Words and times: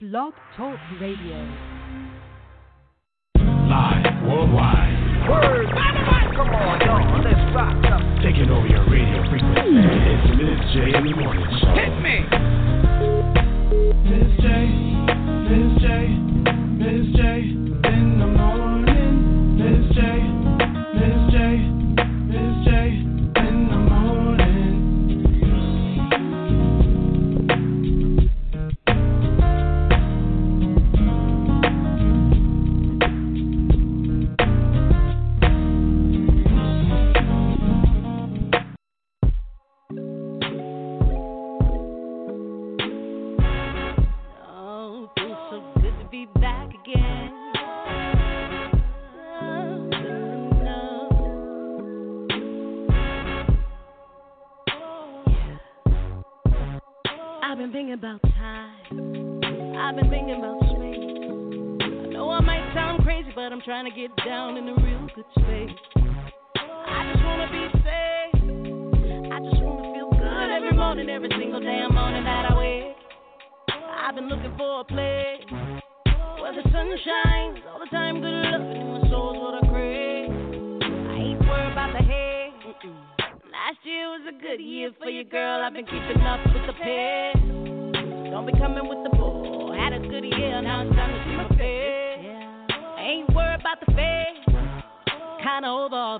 Blog 0.00 0.32
Talk 0.56 0.78
Radio. 1.00 1.34
Live 3.34 4.28
worldwide. 4.28 4.94
Word. 5.28 5.66
Come 6.36 6.54
on, 6.54 6.78
y'all. 6.86 7.18
Let's 7.18 7.42
rock 7.52 7.82
up. 7.90 8.00
Taking 8.22 8.48
over 8.48 8.68
your 8.68 8.88
radio 8.88 9.28
frequency. 9.28 9.74
It's 9.74 10.38
Miz 10.38 10.60
J 10.70 10.94
in 10.94 11.02
the 11.02 11.14
morning 11.18 11.50
show. 11.58 11.74
Hit 11.74 11.98
me. 11.98 12.22
Miz 14.06 14.30
J, 14.38 14.46
Miz 15.50 15.82
J, 15.82 16.06
Miz 16.78 17.02
J, 17.18 17.18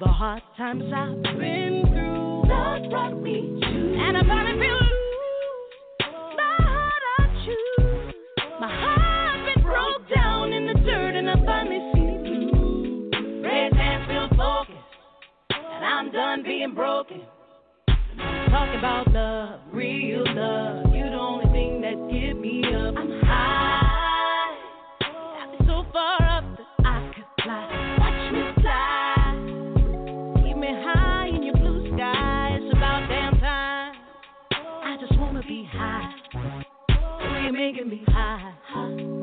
all 0.01 0.07
the 0.07 0.13
hard 0.13 0.43
times 0.57 0.85
I've 0.95 1.23
been 1.39 1.83
through. 1.89 2.43
Love 2.49 2.91
brought 2.91 3.21
me 3.21 3.59
to, 3.61 3.67
and 3.67 4.17
I 4.17 4.21
finally 4.21 4.61
feel 4.61 4.75
loose. 4.75 6.05
My 6.37 6.57
heart 6.59 7.03
I 7.19 7.27
choose. 7.45 8.15
My 8.61 8.69
heart 8.69 9.55
been 9.55 9.63
broke 9.65 10.09
down 10.15 10.53
in 10.53 10.67
the 10.67 10.75
dirt, 10.75 11.15
and 11.17 11.31
I 11.31 11.35
finally 11.45 11.93
see 11.95 12.01
through. 12.51 13.43
Red 13.43 13.73
hands 13.73 14.07
feel 14.09 14.29
focused, 14.37 14.79
and 15.51 15.85
I'm 15.85 16.13
done 16.13 16.43
being 16.43 16.75
broken. 16.75 17.23
Talking 18.51 18.79
about 18.79 19.13
love, 19.13 19.61
real 19.73 20.25
love. 20.35 20.88
Oh. 38.75 39.18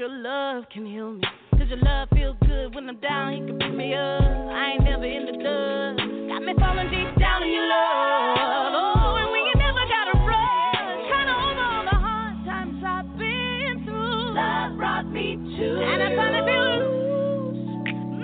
Your 0.00 0.08
love 0.08 0.64
can 0.72 0.86
heal 0.86 1.12
me. 1.12 1.20
Cause 1.52 1.68
your 1.68 1.76
love 1.76 2.08
feels 2.14 2.34
good 2.48 2.74
when 2.74 2.88
I'm 2.88 2.96
down, 3.00 3.36
you 3.36 3.44
can 3.44 3.58
pick 3.58 3.74
me 3.76 3.92
up. 3.92 4.24
I 4.48 4.72
ain't 4.72 4.82
never 4.82 5.04
in 5.04 5.26
the 5.28 5.32
dust. 5.36 6.00
Got 6.00 6.40
me 6.40 6.54
falling 6.56 6.88
deep 6.88 7.20
down 7.20 7.42
in 7.42 7.52
your 7.52 7.68
love. 7.68 8.72
Oh, 8.80 9.20
and 9.20 9.28
we 9.28 9.44
ain't 9.44 9.60
never 9.60 9.84
gotta 9.84 10.16
rush. 10.24 11.04
Kinda 11.04 11.36
over 11.36 11.60
all 11.60 11.84
the 11.84 11.98
hard 12.00 12.32
times 12.48 12.80
I've 12.80 13.12
been 13.20 13.84
through. 13.84 14.40
Love 14.40 14.80
brought 14.80 15.04
me 15.12 15.36
to. 15.36 15.66
And 15.84 16.00
I 16.00 16.16
finally 16.16 16.48
feel 16.48 16.64
loose. 16.80 17.60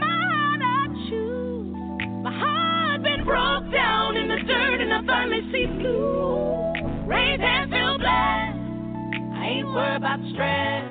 My 0.00 0.16
heart 0.32 0.60
I 0.64 0.88
choose. 1.12 1.76
My 2.24 2.32
heart 2.40 3.02
been 3.04 3.20
broke 3.22 3.68
down 3.68 4.16
in 4.16 4.28
the 4.32 4.40
dirt, 4.48 4.80
and 4.80 4.94
I 4.96 5.04
finally 5.04 5.44
see 5.52 5.66
blue. 5.76 7.04
Raised 7.04 7.44
hands 7.44 7.68
feel 7.68 8.00
blessed. 8.00 8.64
I 9.36 9.60
ain't 9.60 9.68
worried 9.68 9.96
about 10.00 10.24
stress. 10.32 10.85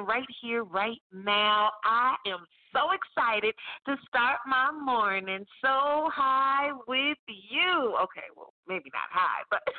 Right 0.00 0.26
here, 0.40 0.64
right 0.64 1.00
now. 1.12 1.70
I 1.84 2.14
am 2.26 2.44
so 2.72 2.90
excited 2.92 3.54
to 3.86 3.96
start 4.06 4.38
my 4.46 4.70
morning 4.72 5.44
so 5.62 6.08
high 6.12 6.70
with 6.86 7.18
you. 7.26 7.96
Okay, 8.02 8.28
well, 8.36 8.52
maybe 8.68 8.90
not 8.92 9.10
high, 9.10 9.42
but. 9.50 9.60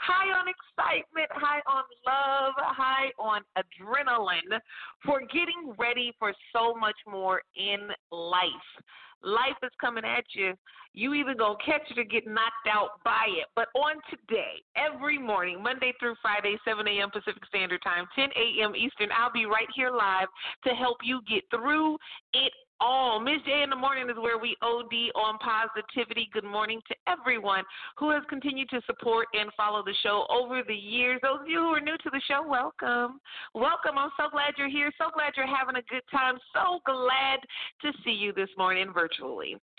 high 0.00 0.30
on 0.32 0.46
excitement, 0.48 1.28
high 1.30 1.60
on 1.66 1.84
love, 2.06 2.54
high 2.56 3.10
on 3.18 3.42
adrenaline 3.56 4.58
for 5.04 5.20
getting 5.20 5.74
ready 5.78 6.12
for 6.18 6.32
so 6.52 6.74
much 6.74 6.96
more 7.06 7.42
in 7.56 7.88
life. 8.10 8.48
Life 9.22 9.58
is 9.62 9.70
coming 9.80 10.04
at 10.04 10.24
you. 10.32 10.54
You 10.94 11.14
either 11.14 11.34
gonna 11.34 11.58
catch 11.64 11.82
it 11.90 11.98
or 11.98 12.04
get 12.04 12.26
knocked 12.26 12.68
out 12.70 13.02
by 13.04 13.26
it. 13.28 13.46
But 13.54 13.68
on 13.74 13.96
today, 14.10 14.62
every 14.76 15.18
morning, 15.18 15.62
Monday 15.62 15.92
through 16.00 16.14
Friday, 16.22 16.56
7 16.64 16.86
a.m. 16.86 17.10
Pacific 17.10 17.44
Standard 17.46 17.82
Time, 17.82 18.06
10 18.14 18.30
a.m. 18.36 18.74
Eastern, 18.74 19.10
I'll 19.16 19.32
be 19.32 19.46
right 19.46 19.68
here 19.74 19.90
live 19.90 20.28
to 20.64 20.70
help 20.70 20.98
you 21.02 21.20
get 21.28 21.44
through 21.50 21.98
it 22.32 22.52
all. 22.80 23.20
Miz 23.20 23.40
J 23.44 23.62
in 23.62 23.70
the 23.70 23.76
morning 23.76 24.08
is 24.10 24.16
where 24.16 24.38
we 24.38 24.56
OD 24.62 24.92
on 25.14 25.38
positivity. 25.38 26.28
Good 26.32 26.44
morning 26.44 26.80
to 26.88 26.94
everyone 27.06 27.64
who 27.96 28.10
has 28.10 28.22
continued 28.28 28.68
to 28.70 28.80
support 28.86 29.28
and 29.32 29.50
follow 29.56 29.82
the 29.82 29.94
show 30.02 30.26
over 30.30 30.62
the 30.66 30.74
years. 30.74 31.20
Those 31.22 31.40
of 31.42 31.48
you 31.48 31.60
who 31.60 31.74
are 31.74 31.80
new 31.80 31.96
to 31.96 32.10
the 32.10 32.20
show, 32.28 32.46
welcome. 32.46 33.20
Welcome. 33.54 33.98
I'm 33.98 34.10
so 34.16 34.30
glad 34.30 34.54
you're 34.56 34.68
here. 34.70 34.90
So 34.98 35.10
glad 35.12 35.32
you're 35.36 35.46
having 35.46 35.76
a 35.76 35.82
good 35.90 36.02
time. 36.10 36.38
So 36.52 36.80
glad 36.86 37.40
to 37.82 37.92
see 38.04 38.12
you 38.12 38.32
this 38.32 38.50
morning 38.56 38.92
virtually. 38.92 39.56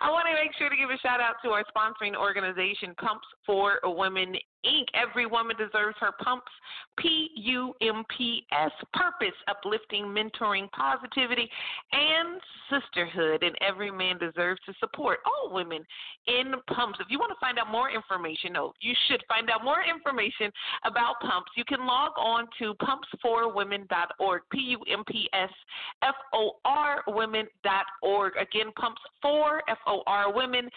I 0.00 0.10
want 0.10 0.26
to 0.28 0.34
make 0.34 0.52
sure 0.58 0.68
to 0.68 0.76
give 0.76 0.90
a 0.90 0.98
shout 0.98 1.20
out 1.20 1.36
to 1.44 1.50
our 1.50 1.64
sponsoring 1.72 2.14
organization, 2.14 2.94
Pumps 2.98 3.26
for 3.46 3.80
Women 3.84 4.36
Inc. 4.66 4.86
Every 4.94 5.26
woman 5.26 5.56
deserves 5.56 5.96
her 6.00 6.12
pumps. 6.22 6.50
P 6.98 7.30
U 7.34 7.74
M 7.80 8.04
P 8.16 8.46
S. 8.52 8.70
Purpose, 8.92 9.34
uplifting, 9.48 10.04
mentoring, 10.04 10.70
positivity, 10.70 11.50
and 11.92 12.40
sisterhood. 12.70 13.42
And 13.42 13.56
every 13.60 13.90
man 13.90 14.18
deserves 14.18 14.60
to 14.66 14.74
support 14.80 15.18
all 15.26 15.52
women 15.52 15.84
in 16.26 16.54
pumps. 16.72 16.98
If 17.00 17.08
you 17.10 17.18
want 17.18 17.30
to 17.30 17.40
find 17.40 17.58
out 17.58 17.70
more 17.70 17.90
information, 17.90 18.52
no, 18.52 18.72
you 18.80 18.94
should 19.08 19.22
find 19.28 19.50
out 19.50 19.64
more 19.64 19.82
information 19.82 20.50
about 20.84 21.20
pumps. 21.20 21.50
You 21.56 21.64
can 21.64 21.86
log 21.86 22.12
on 22.16 22.46
to 22.58 22.74
pumpsforwomen.org. 22.74 24.42
P 24.52 24.58
U 24.58 24.78
M 24.90 25.04
P 25.06 25.28
S 25.32 25.50
F 26.02 26.14
O 26.32 26.52
R 26.64 27.02
women.org. 27.08 28.32
Again, 28.36 28.72
pumps 28.78 29.02
for 29.20 29.62
F 29.68 29.78
O 29.86 30.02
R 30.06 30.32
women 30.32 30.70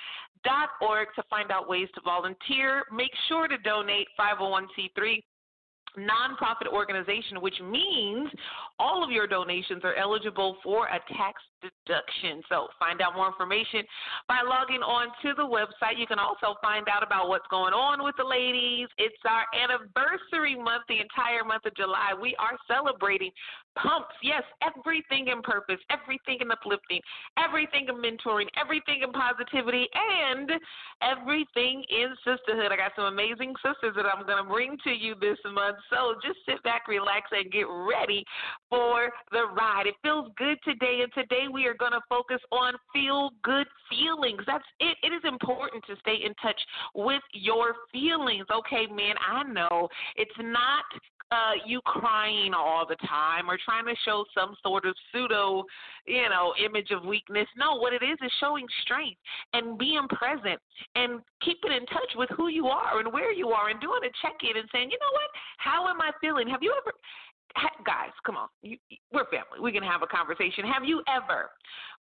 org 0.81 1.07
to 1.15 1.23
find 1.29 1.51
out 1.51 1.69
ways 1.69 1.87
to 1.95 2.01
volunteer. 2.01 2.83
Make 2.91 3.11
sure 3.27 3.47
to 3.47 3.57
donate 3.59 4.07
501c3 4.19 5.21
nonprofit 5.97 6.71
organization, 6.71 7.41
which 7.41 7.59
means 7.59 8.29
all 8.79 9.03
of 9.03 9.09
your 9.09 9.25
donations 9.25 9.83
are 9.83 9.95
eligible 9.95 10.57
for 10.63 10.87
a 10.87 10.99
tax 11.13 11.41
deduction. 11.61 12.41
So 12.49 12.67
find 12.79 13.01
out 13.01 13.15
more 13.15 13.27
information 13.27 13.81
by 14.27 14.41
logging 14.45 14.81
on 14.81 15.07
to 15.23 15.33
the 15.35 15.43
website. 15.43 15.97
You 15.97 16.05
can 16.05 16.19
also 16.19 16.55
find 16.61 16.85
out 16.87 17.01
about 17.01 17.29
what's 17.29 17.47
going 17.49 17.73
on 17.73 18.03
with 18.03 18.15
the 18.17 18.23
ladies. 18.23 18.87
It's 18.97 19.17
our 19.25 19.45
anniversary 19.57 20.55
month, 20.55 20.83
the 20.87 21.01
entire 21.01 21.43
month 21.43 21.65
of 21.65 21.75
July. 21.75 22.13
We 22.13 22.35
are 22.37 22.57
celebrating 22.67 23.31
pumps. 23.81 24.15
Yes, 24.21 24.43
everything 24.65 25.27
in 25.27 25.41
purpose, 25.41 25.79
everything 25.89 26.37
in 26.41 26.51
uplifting, 26.51 27.01
everything 27.37 27.87
in 27.87 27.95
mentoring, 28.01 28.47
everything 28.59 29.01
in 29.03 29.11
positivity, 29.11 29.87
and 29.93 30.51
everything 31.01 31.83
in 31.89 32.13
sisterhood. 32.25 32.71
I 32.71 32.77
got 32.77 32.91
some 32.95 33.05
amazing 33.05 33.53
sisters 33.63 33.93
that 33.95 34.05
I'm 34.05 34.25
going 34.25 34.43
to 34.43 34.49
bring 34.49 34.77
to 34.83 34.91
you 34.91 35.15
this 35.19 35.37
month. 35.45 35.77
So 35.89 36.15
just 36.25 36.39
sit 36.45 36.61
back, 36.63 36.87
relax, 36.87 37.29
and 37.31 37.51
get 37.51 37.65
ready 37.69 38.25
for 38.69 39.09
the 39.31 39.45
ride. 39.55 39.87
It 39.87 39.95
feels 40.01 40.31
good 40.37 40.57
today, 40.63 41.01
and 41.03 41.13
today 41.13 41.47
we 41.51 41.65
are 41.65 41.75
going 41.75 41.93
to 41.93 42.01
focus 42.09 42.41
on 42.51 42.73
feel 42.93 43.31
good 43.43 43.67
feelings. 43.89 44.41
That's 44.45 44.65
it. 44.79 44.97
It 45.03 45.13
is 45.13 45.21
important 45.23 45.83
to 45.85 45.95
stay 46.01 46.17
in 46.25 46.33
touch 46.41 46.59
with 46.95 47.21
your 47.33 47.73
feelings. 47.91 48.45
Okay, 48.51 48.87
man, 48.87 49.15
I 49.21 49.43
know 49.43 49.87
it's 50.15 50.31
not 50.39 50.85
uh, 51.31 51.51
you 51.65 51.81
crying 51.81 52.53
all 52.53 52.85
the 52.87 52.95
time 53.07 53.49
or 53.49 53.57
trying 53.63 53.85
to 53.85 53.95
show 54.05 54.23
some 54.33 54.55
sort 54.63 54.85
of 54.85 54.95
pseudo, 55.11 55.65
you 56.05 56.29
know, 56.29 56.53
image 56.63 56.91
of 56.91 57.03
weakness. 57.03 57.47
No, 57.57 57.75
what 57.75 57.93
it 57.93 58.01
is 58.03 58.17
is 58.23 58.31
showing 58.39 58.65
strength 58.83 59.19
and 59.53 59.77
being 59.77 60.07
present 60.07 60.59
and 60.95 61.19
keeping 61.41 61.71
in 61.71 61.85
touch 61.87 62.15
with 62.15 62.29
who 62.35 62.47
you 62.47 62.67
are 62.67 62.99
and 62.99 63.11
where 63.11 63.33
you 63.33 63.49
are 63.49 63.69
and 63.69 63.81
doing 63.81 63.99
a 64.03 64.11
check 64.21 64.37
in 64.41 64.57
and 64.57 64.69
saying, 64.71 64.89
you 64.89 64.97
know 64.99 65.13
what, 65.13 65.29
how 65.57 65.87
am 65.87 65.99
I 65.99 66.11
feeling? 66.21 66.47
Have 66.47 66.63
you 66.63 66.73
ever 66.81 66.95
guys, 67.85 68.11
come 68.25 68.37
on, 68.37 68.47
you, 68.61 68.77
we're 69.11 69.25
family. 69.25 69.59
We 69.61 69.71
can 69.71 69.83
have 69.83 70.01
a 70.01 70.07
conversation. 70.07 70.65
Have 70.65 70.83
you 70.83 71.01
ever 71.07 71.49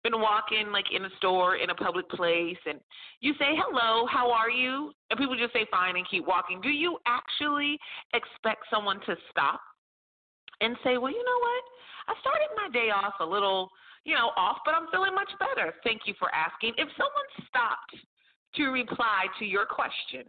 been 0.02 0.20
walking 0.20 0.72
like 0.72 0.86
in 0.94 1.04
a 1.04 1.10
store 1.18 1.56
in 1.56 1.70
a 1.70 1.74
public 1.74 2.08
place 2.10 2.58
and 2.66 2.80
you 3.20 3.32
say 3.38 3.56
hello, 3.56 4.06
how 4.06 4.30
are 4.30 4.50
you, 4.50 4.92
and 5.10 5.18
people 5.18 5.36
just 5.36 5.52
say 5.52 5.66
fine 5.70 5.96
and 5.96 6.06
keep 6.08 6.26
walking? 6.26 6.60
Do 6.60 6.70
you 6.70 6.98
actually 7.06 7.78
expect 8.14 8.66
someone 8.70 9.00
to 9.06 9.16
stop 9.30 9.60
and 10.60 10.76
say, 10.84 10.96
well, 10.98 11.12
you 11.12 11.24
know 11.24 11.40
what? 11.40 11.62
I 12.08 12.20
started 12.20 12.48
my 12.56 12.68
day 12.72 12.90
off 12.90 13.14
a 13.20 13.26
little, 13.26 13.70
you 14.04 14.14
know, 14.14 14.30
off, 14.36 14.58
but 14.64 14.74
I'm 14.74 14.86
feeling 14.92 15.14
much 15.14 15.30
better. 15.38 15.74
Thank 15.84 16.02
you 16.06 16.14
for 16.18 16.32
asking. 16.34 16.74
If 16.78 16.88
someone 16.96 17.28
stopped 17.48 17.96
to 18.56 18.68
reply 18.70 19.26
to 19.38 19.44
your 19.44 19.66
question 19.66 20.24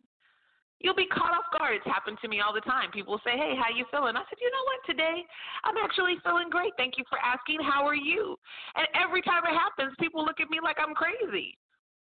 You'll 0.79 0.95
be 0.95 1.07
caught 1.07 1.33
off 1.33 1.49
guard. 1.57 1.75
It's 1.75 1.85
happened 1.85 2.19
to 2.21 2.27
me 2.27 2.39
all 2.39 2.53
the 2.53 2.61
time. 2.61 2.91
People 2.91 3.19
say, 3.23 3.31
"Hey, 3.31 3.55
how 3.55 3.69
you 3.73 3.85
feeling?" 3.89 4.15
I 4.15 4.23
said, 4.29 4.39
"You 4.39 4.51
know 4.51 4.63
what? 4.65 4.85
Today, 4.85 5.25
I'm 5.63 5.77
actually 5.77 6.17
feeling 6.19 6.49
great. 6.49 6.73
Thank 6.77 6.97
you 6.97 7.03
for 7.09 7.17
asking. 7.19 7.61
How 7.61 7.85
are 7.85 7.95
you?" 7.95 8.37
And 8.75 8.87
every 8.93 9.21
time 9.21 9.43
it 9.45 9.53
happens, 9.53 9.95
people 9.99 10.23
look 10.23 10.39
at 10.39 10.49
me 10.49 10.59
like 10.61 10.77
I'm 10.79 10.93
crazy. 10.93 11.57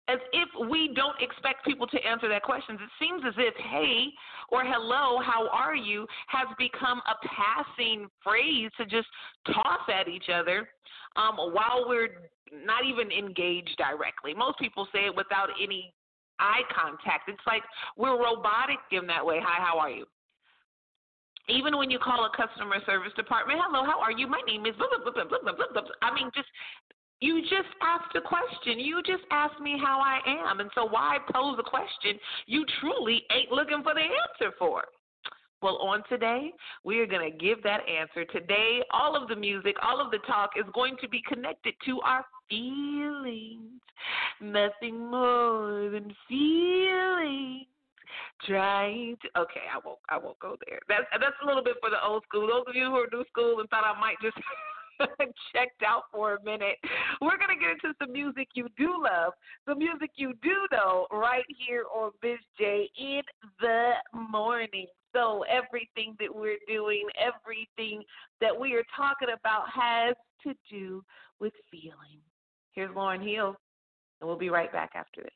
As 0.10 0.20
if 0.31 0.48
we 0.70 0.93
don't 0.96 1.22
expect 1.22 1.65
people 1.65 1.86
to 1.88 2.00
answer 2.05 2.29
that 2.29 2.41
question. 2.41 2.75
It 2.75 2.89
seems 2.98 3.24
as 3.25 3.34
if 3.38 3.55
"Hey" 3.58 4.13
or 4.50 4.63
"Hello, 4.63 5.20
how 5.20 5.50
are 5.50 5.75
you?" 5.75 6.08
has 6.27 6.48
become 6.58 7.01
a 7.05 7.15
passing 7.27 8.10
phrase 8.24 8.72
to 8.77 8.86
just 8.86 9.08
toss 9.46 9.88
at 9.89 10.08
each 10.08 10.29
other 10.29 10.67
um, 11.15 11.36
while 11.36 11.86
we're 11.88 12.31
not 12.51 12.86
even 12.86 13.12
engaged 13.12 13.75
directly. 13.77 14.34
Most 14.34 14.58
people 14.58 14.88
say 14.93 15.05
it 15.05 15.15
without 15.15 15.50
any 15.62 15.93
eye 16.39 16.62
contact. 16.74 17.29
It's 17.29 17.46
like 17.46 17.63
we're 17.98 18.17
robotic 18.17 18.79
in 18.91 19.08
that 19.08 19.25
way. 19.25 19.39
Hi, 19.41 19.63
how 19.63 19.79
are 19.79 19.89
you? 19.89 20.06
Even 21.50 21.77
when 21.77 21.89
you 21.89 21.98
call 21.98 22.27
a 22.27 22.32
customer 22.36 22.77
service 22.86 23.13
department, 23.15 23.60
hello, 23.63 23.86
how 23.86 24.01
are 24.01 24.12
you? 24.12 24.27
My 24.27 24.41
name 24.46 24.65
is 24.65 24.75
blah, 24.75 24.88
blah, 24.91 25.00
blah, 25.00 25.24
blah, 25.24 25.39
blah, 25.39 25.56
blah, 25.56 25.72
blah. 25.72 25.96
I 26.01 26.13
mean, 26.13 26.29
just 26.36 26.48
you 27.20 27.41
just 27.41 27.72
asked 27.82 28.15
a 28.15 28.22
question. 28.22 28.79
You 28.79 29.01
just 29.06 29.24
asked 29.32 29.60
me 29.60 29.79
how 29.82 30.00
I 30.00 30.20
am. 30.27 30.60
And 30.60 30.70
so 30.75 30.86
why 30.86 31.17
pose 31.34 31.58
a 31.60 31.63
question 31.63 32.20
you 32.46 32.65
truly 32.79 33.24
ain't 33.32 33.51
looking 33.51 33.82
for 33.82 33.94
the 33.94 34.01
answer 34.01 34.53
for? 34.60 34.84
Well, 35.61 35.77
on 35.77 36.03
today, 36.07 36.51
we 36.83 36.99
are 36.99 37.07
going 37.07 37.31
to 37.31 37.35
give 37.35 37.63
that 37.63 37.81
answer. 37.89 38.25
Today, 38.25 38.81
all 38.91 39.21
of 39.21 39.27
the 39.27 39.35
music, 39.35 39.75
all 39.81 39.99
of 39.99 40.11
the 40.11 40.19
talk 40.27 40.51
is 40.55 40.65
going 40.73 40.95
to 41.01 41.09
be 41.09 41.21
connected 41.27 41.73
to 41.85 41.99
our 42.01 42.23
feelings. 42.47 43.81
Nothing 44.39 45.09
more 45.09 45.89
than 45.89 46.13
feelings. 46.29 47.65
Trying 48.45 49.17
to 49.23 49.41
okay, 49.41 49.65
I 49.73 49.79
won't 49.83 49.97
I 50.09 50.17
won't 50.17 50.37
go 50.37 50.55
there. 50.67 50.79
That's 50.87 51.05
that's 51.19 51.35
a 51.41 51.45
little 51.45 51.63
bit 51.63 51.77
for 51.81 51.89
the 51.89 51.97
old 52.05 52.23
school. 52.29 52.47
Those 52.47 52.65
of 52.67 52.75
you 52.75 52.85
who 52.85 52.97
are 52.97 53.07
new 53.11 53.25
school 53.31 53.59
and 53.59 53.69
thought 53.69 53.83
I 53.83 53.99
might 53.99 54.17
just 54.21 54.37
checked 55.53 55.81
out 55.81 56.03
for 56.11 56.35
a 56.35 56.43
minute. 56.43 56.77
We're 57.19 57.37
going 57.37 57.49
to 57.49 57.59
get 57.59 57.71
into 57.71 57.95
some 57.99 58.11
music 58.11 58.49
you 58.53 58.67
do 58.77 58.93
love, 59.01 59.33
some 59.67 59.79
music 59.79 60.11
you 60.15 60.33
do 60.43 60.67
know 60.71 61.07
right 61.11 61.45
here 61.67 61.85
on 61.95 62.11
Miz 62.21 62.37
J 62.59 62.89
in 62.97 63.21
the 63.59 63.93
morning 64.13 64.85
so 65.13 65.43
everything 65.49 66.15
that 66.19 66.33
we're 66.33 66.57
doing, 66.67 67.07
everything 67.17 68.03
that 68.41 68.57
we 68.57 68.73
are 68.73 68.83
talking 68.95 69.29
about 69.29 69.63
has 69.73 70.15
to 70.43 70.53
do 70.69 71.03
with 71.39 71.53
feeling. 71.71 72.19
Here's 72.73 72.91
Lauryn 72.91 73.27
Hill, 73.27 73.55
and 74.19 74.27
we'll 74.27 74.37
be 74.37 74.49
right 74.49 74.71
back 74.71 74.91
after 74.95 75.23
this. 75.23 75.31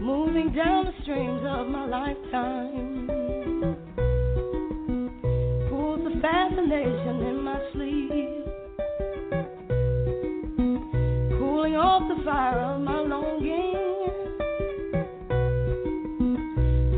Moving 0.00 0.52
down 0.54 0.86
the 0.86 0.92
streams 1.02 1.42
of 1.46 1.68
my 1.68 1.86
lifetime 1.86 2.91
imagination 6.64 7.22
in 7.26 7.42
my 7.42 7.58
sleep, 7.72 8.10
cooling 11.38 11.76
off 11.76 12.02
the 12.08 12.22
fire 12.24 12.60
of 12.60 12.80
my 12.80 13.00
longing, 13.00 13.74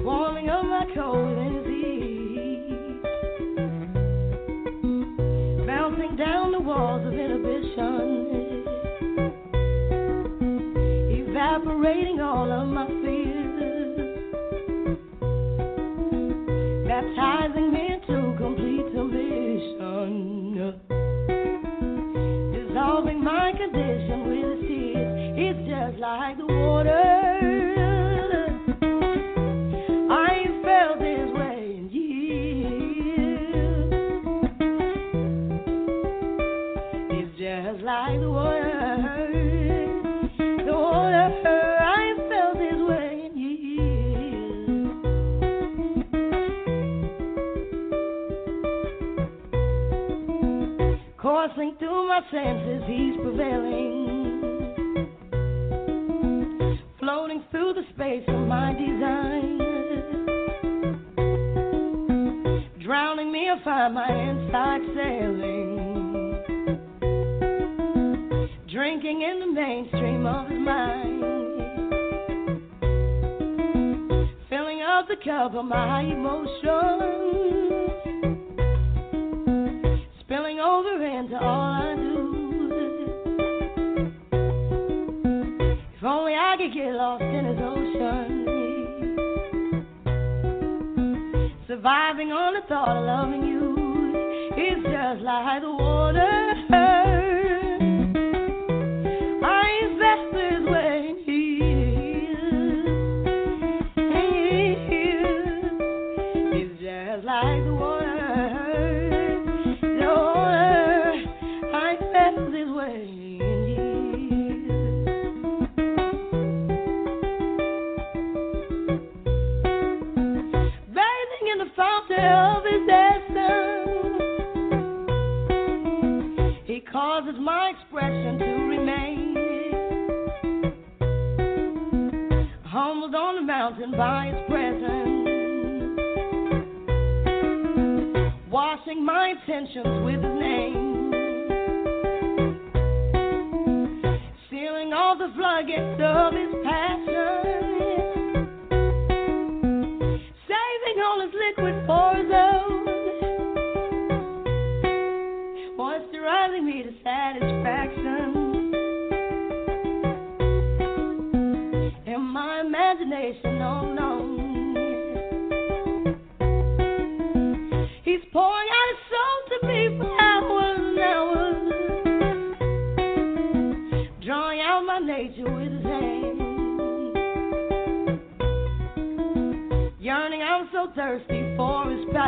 warming 0.04 0.49
up 0.49 0.64
my 0.64 0.87
cold 0.94 1.38
and 1.38 1.54
bouncing 5.66 6.16
down 6.16 6.52
the 6.52 6.61
walls 6.61 7.06
of 7.06 7.14
inhibition, 7.14 8.64
evaporating 11.11 12.21
all 12.21 12.50
of 12.52 12.68
my 12.68 12.84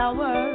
Power. 0.07 0.46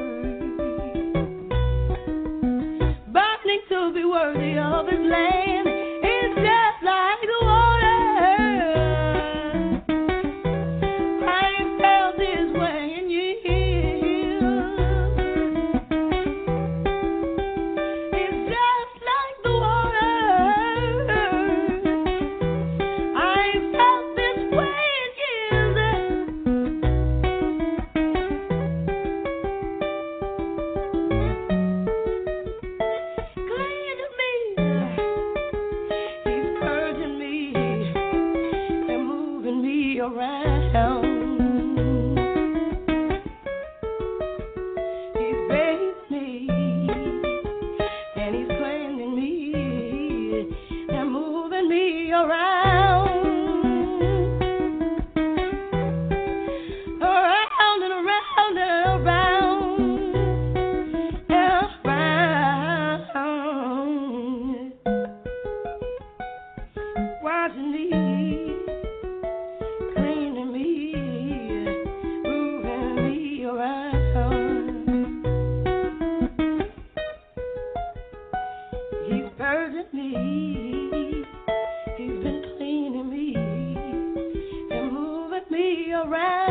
around. 86.01 86.50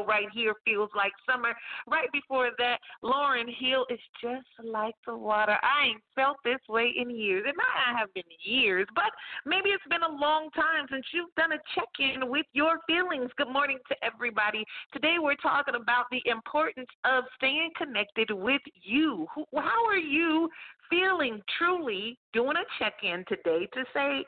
Right 0.00 0.28
here 0.32 0.54
feels 0.64 0.90
like 0.96 1.12
summer. 1.30 1.54
Right 1.86 2.10
before 2.12 2.50
that, 2.58 2.78
Lauryn 3.04 3.48
Hill 3.58 3.86
is 3.90 4.00
just 4.20 4.46
like 4.64 4.94
the 5.06 5.16
water. 5.16 5.56
I 5.62 5.88
ain't 5.88 6.02
felt 6.14 6.36
this 6.44 6.60
way 6.68 6.92
in 6.96 7.10
years. 7.10 7.44
It 7.46 7.54
might 7.56 7.98
have 7.98 8.12
been 8.14 8.22
years, 8.42 8.86
but 8.94 9.10
maybe 9.44 9.68
it's 9.70 9.84
been 9.90 10.02
a 10.02 10.20
long 10.20 10.48
time 10.54 10.86
since 10.90 11.04
you've 11.12 11.34
done 11.36 11.52
a 11.52 11.58
check 11.74 11.88
in 11.98 12.30
with 12.30 12.46
your 12.52 12.78
feelings. 12.86 13.30
Good 13.36 13.52
morning 13.52 13.78
to 13.88 13.96
everybody. 14.02 14.64
Today 14.92 15.16
we're 15.20 15.36
talking 15.36 15.74
about 15.74 16.06
the 16.10 16.22
importance 16.26 16.88
of 17.04 17.24
staying 17.36 17.70
connected 17.76 18.30
with 18.30 18.62
you. 18.82 19.26
How 19.54 19.86
are 19.86 19.96
you 19.96 20.48
feeling 20.88 21.40
truly? 21.58 22.18
Doing 22.32 22.56
a 22.56 22.64
check 22.78 22.94
in 23.02 23.24
today 23.28 23.66
to 23.74 23.84
say, 23.92 24.24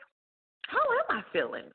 how 0.67 0.79
am 0.79 1.19
I 1.19 1.21
feeling? 1.33 1.69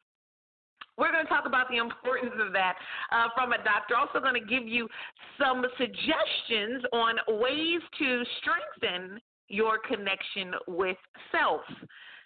We're 1.00 1.12
going 1.12 1.24
to 1.24 1.32
talk 1.32 1.46
about 1.46 1.70
the 1.70 1.78
importance 1.78 2.36
of 2.38 2.52
that 2.52 2.76
uh, 3.10 3.28
from 3.34 3.52
a 3.52 3.64
doctor. 3.64 3.96
Also, 3.96 4.20
going 4.20 4.36
to 4.36 4.46
give 4.46 4.68
you 4.68 4.86
some 5.40 5.64
suggestions 5.78 6.84
on 6.92 7.16
ways 7.40 7.80
to 7.98 8.22
strengthen 8.44 9.18
your 9.48 9.78
connection 9.78 10.52
with 10.68 10.98
self. 11.32 11.62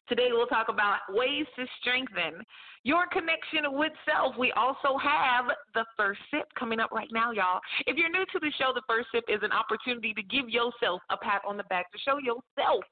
Today, 0.08 0.28
we'll 0.32 0.50
talk 0.50 0.68
about 0.68 0.98
ways 1.08 1.46
to 1.56 1.64
strengthen 1.80 2.42
your 2.82 3.06
connection 3.06 3.78
with 3.78 3.92
self. 4.04 4.34
We 4.36 4.52
also 4.52 4.98
have 4.98 5.46
the 5.72 5.86
first 5.96 6.20
sip 6.30 6.44
coming 6.58 6.80
up 6.80 6.90
right 6.90 7.08
now, 7.12 7.30
y'all. 7.30 7.60
If 7.86 7.96
you're 7.96 8.10
new 8.10 8.26
to 8.26 8.38
the 8.40 8.52
show, 8.58 8.72
the 8.74 8.82
first 8.88 9.06
sip 9.14 9.24
is 9.28 9.40
an 9.42 9.52
opportunity 9.52 10.12
to 10.14 10.22
give 10.22 10.50
yourself 10.50 11.00
a 11.10 11.16
pat 11.16 11.42
on 11.46 11.56
the 11.56 11.64
back, 11.70 11.90
to 11.92 11.98
show 12.04 12.18
yourself 12.18 12.84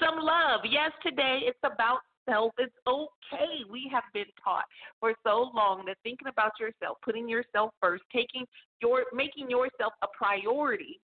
some 0.00 0.16
love. 0.22 0.60
Yes, 0.64 0.92
today 1.02 1.40
it's 1.42 1.58
about 1.64 1.98
self. 2.28 2.52
It's 2.58 2.74
okay. 2.86 3.64
We 3.70 3.90
have 3.92 4.04
been 4.12 4.30
taught 4.42 4.64
for 5.00 5.14
so 5.24 5.50
long 5.54 5.84
that 5.86 5.96
thinking 6.02 6.28
about 6.28 6.52
yourself, 6.60 6.98
putting 7.04 7.28
yourself 7.28 7.70
first, 7.80 8.04
taking 8.12 8.46
your 8.82 9.04
making 9.14 9.50
yourself 9.50 9.92
a 10.02 10.06
priority 10.16 11.00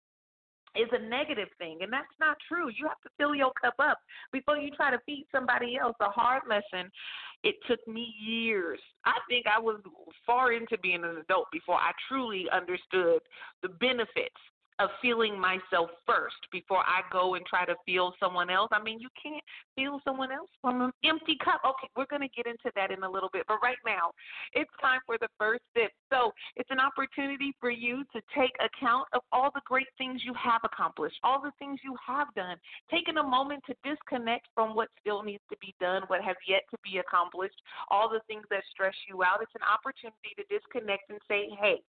is 0.74 0.88
a 0.92 0.98
negative 0.98 1.48
thing, 1.58 1.78
and 1.82 1.92
that's 1.92 2.06
not 2.18 2.36
true. 2.48 2.68
You 2.68 2.88
have 2.88 3.00
to 3.02 3.10
fill 3.18 3.34
your 3.34 3.52
cup 3.60 3.74
up 3.78 3.98
before 4.32 4.56
you 4.56 4.70
try 4.70 4.90
to 4.90 4.98
feed 5.04 5.26
somebody 5.34 5.76
else. 5.76 5.96
A 6.00 6.08
hard 6.08 6.42
lesson. 6.48 6.90
It 7.44 7.56
took 7.68 7.86
me 7.88 8.14
years. 8.24 8.78
I 9.04 9.14
think 9.28 9.46
I 9.46 9.60
was 9.60 9.80
far 10.24 10.52
into 10.52 10.78
being 10.78 11.02
an 11.04 11.18
adult 11.18 11.48
before 11.52 11.74
I 11.74 11.90
truly 12.08 12.46
understood 12.52 13.20
the 13.62 13.68
benefits 13.68 14.38
of 14.78 14.90
feeling 15.00 15.38
myself 15.38 15.90
first 16.06 16.36
before 16.50 16.80
I 16.80 17.02
go 17.12 17.34
and 17.34 17.44
try 17.46 17.64
to 17.64 17.74
feel 17.84 18.14
someone 18.18 18.50
else. 18.50 18.68
I 18.72 18.82
mean, 18.82 19.00
you 19.00 19.08
can't 19.20 19.42
feel 19.76 20.00
someone 20.04 20.32
else 20.32 20.50
from 20.60 20.82
an 20.82 20.92
empty 21.04 21.36
cup. 21.42 21.60
Okay, 21.64 21.88
we're 21.96 22.06
going 22.06 22.22
to 22.22 22.32
get 22.34 22.46
into 22.46 22.70
that 22.74 22.90
in 22.90 23.02
a 23.02 23.10
little 23.10 23.30
bit, 23.32 23.44
but 23.48 23.58
right 23.62 23.78
now, 23.84 24.10
it's 24.52 24.70
time 24.80 25.00
for 25.06 25.16
the 25.18 25.28
first 25.38 25.62
sip. 25.76 25.92
So, 26.10 26.32
it's 26.56 26.70
an 26.70 26.80
opportunity 26.80 27.54
for 27.60 27.70
you 27.70 28.04
to 28.12 28.20
take 28.36 28.52
account 28.60 29.08
of 29.12 29.22
all 29.32 29.50
the 29.54 29.62
great 29.66 29.88
things 29.98 30.22
you 30.24 30.34
have 30.34 30.60
accomplished, 30.64 31.16
all 31.22 31.40
the 31.40 31.52
things 31.58 31.80
you 31.84 31.96
have 32.04 32.28
done, 32.34 32.56
taking 32.90 33.18
a 33.18 33.22
moment 33.22 33.62
to 33.66 33.74
disconnect 33.84 34.46
from 34.54 34.74
what 34.74 34.88
still 35.00 35.22
needs 35.22 35.42
to 35.50 35.56
be 35.60 35.74
done, 35.80 36.02
what 36.08 36.22
has 36.22 36.36
yet 36.48 36.62
to 36.70 36.78
be 36.82 36.98
accomplished, 36.98 37.60
all 37.90 38.08
the 38.08 38.20
things 38.26 38.44
that 38.50 38.62
stress 38.70 38.94
you 39.08 39.22
out. 39.22 39.42
It's 39.42 39.54
an 39.54 39.66
opportunity 39.66 40.34
to 40.36 40.44
disconnect 40.48 41.10
and 41.10 41.20
say, 41.28 41.48
"Hey, 41.60 41.82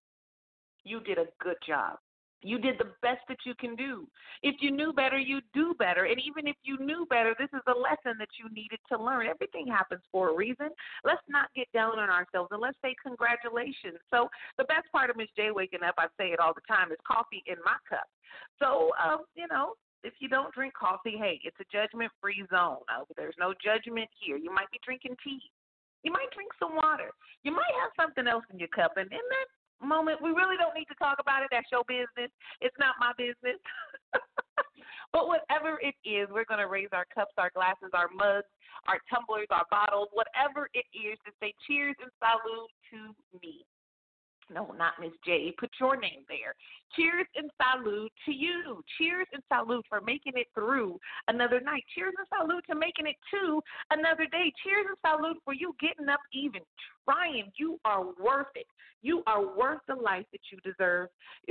you 0.84 1.00
did 1.00 1.18
a 1.18 1.26
good 1.40 1.56
job." 1.66 1.98
You 2.42 2.58
did 2.58 2.76
the 2.78 2.92
best 3.00 3.22
that 3.28 3.38
you 3.46 3.54
can 3.54 3.74
do. 3.74 4.06
If 4.42 4.56
you 4.60 4.70
knew 4.70 4.92
better, 4.92 5.18
you 5.18 5.40
do 5.54 5.74
better. 5.78 6.04
And 6.04 6.20
even 6.20 6.46
if 6.46 6.56
you 6.62 6.78
knew 6.78 7.06
better, 7.08 7.34
this 7.38 7.48
is 7.54 7.62
a 7.66 7.78
lesson 7.78 8.18
that 8.18 8.28
you 8.38 8.52
needed 8.52 8.80
to 8.92 9.02
learn. 9.02 9.26
Everything 9.26 9.66
happens 9.66 10.02
for 10.12 10.30
a 10.30 10.36
reason. 10.36 10.68
Let's 11.04 11.24
not 11.28 11.48
get 11.56 11.72
down 11.72 11.98
on 11.98 12.10
ourselves 12.10 12.48
and 12.52 12.60
let's 12.60 12.76
say 12.82 12.94
congratulations. 13.02 13.96
So 14.12 14.28
the 14.58 14.64
best 14.64 14.92
part 14.92 15.08
of 15.08 15.16
Miz 15.16 15.28
J 15.36 15.50
waking 15.52 15.82
up, 15.82 15.94
I 15.96 16.06
say 16.20 16.36
it 16.36 16.40
all 16.40 16.52
the 16.52 16.66
time, 16.68 16.92
is 16.92 16.98
coffee 17.06 17.42
in 17.46 17.56
my 17.64 17.76
cup. 17.88 18.04
So 18.60 18.90
um, 19.00 19.24
you 19.34 19.48
know, 19.48 19.72
if 20.04 20.12
you 20.20 20.28
don't 20.28 20.52
drink 20.52 20.74
coffee, 20.74 21.16
hey, 21.16 21.40
it's 21.44 21.56
a 21.60 21.68
judgment 21.72 22.12
free 22.20 22.44
zone. 22.52 22.84
Uh, 22.92 23.08
there's 23.16 23.36
no 23.40 23.54
judgment 23.56 24.08
here. 24.20 24.36
You 24.36 24.52
might 24.52 24.70
be 24.70 24.78
drinking 24.84 25.16
tea. 25.24 25.40
You 26.04 26.12
might 26.12 26.28
drink 26.36 26.52
some 26.60 26.76
water. 26.76 27.08
You 27.42 27.52
might 27.52 27.72
have 27.80 27.96
something 27.96 28.28
else 28.28 28.44
in 28.52 28.58
your 28.58 28.68
cup, 28.68 29.00
and 29.00 29.08
in 29.08 29.24
that 29.24 29.48
moment. 29.82 30.22
We 30.22 30.30
really 30.30 30.56
don't 30.56 30.74
need 30.74 30.86
to 30.86 30.98
talk 30.98 31.18
about 31.20 31.42
it. 31.42 31.48
That's 31.50 31.68
your 31.72 31.84
business. 31.88 32.30
It's 32.60 32.76
not 32.78 32.94
my 32.98 33.12
business. 33.16 33.60
but 35.12 35.26
whatever 35.26 35.78
it 35.82 35.94
is, 36.04 36.28
we're 36.30 36.48
going 36.48 36.60
to 36.60 36.68
raise 36.68 36.92
our 36.92 37.06
cups, 37.14 37.34
our 37.38 37.50
glasses, 37.54 37.90
our 37.94 38.08
mugs, 38.14 38.50
our 38.88 39.00
tumblers, 39.08 39.48
our 39.50 39.66
bottles, 39.70 40.08
whatever 40.12 40.68
it 40.74 40.86
is, 40.92 41.18
to 41.24 41.32
say 41.40 41.54
cheers 41.66 41.96
and 42.02 42.10
salute 42.20 42.72
to 42.90 42.98
me. 43.40 43.64
No, 44.50 44.74
not 44.78 44.94
Miz 45.00 45.12
J. 45.24 45.54
Put 45.58 45.70
your 45.80 45.96
name 45.96 46.24
there. 46.28 46.54
Cheers 46.94 47.26
and 47.36 47.50
salute 47.60 48.12
to 48.26 48.32
you. 48.32 48.82
Cheers 48.98 49.26
and 49.32 49.42
salute 49.52 49.84
for 49.88 50.00
making 50.00 50.34
it 50.36 50.46
through 50.54 50.98
another 51.28 51.60
night. 51.60 51.84
Cheers 51.94 52.14
and 52.18 52.26
salute 52.40 52.64
to 52.68 52.76
making 52.76 53.06
it 53.06 53.16
to 53.32 53.60
another 53.90 54.26
day. 54.30 54.52
Cheers 54.62 54.86
and 54.88 54.98
salute 55.16 55.38
for 55.44 55.54
you 55.54 55.74
getting 55.80 56.08
up 56.08 56.20
even 56.32 56.60
trying. 57.08 57.50
You 57.58 57.78
are 57.84 58.04
worth 58.22 58.52
it. 58.54 58.66
You 59.02 59.22
are 59.26 59.54
worth 59.56 59.80
the 59.86 59.94
life 59.94 60.24
that 60.32 60.40
you 60.50 60.58
deserve, 60.64 61.08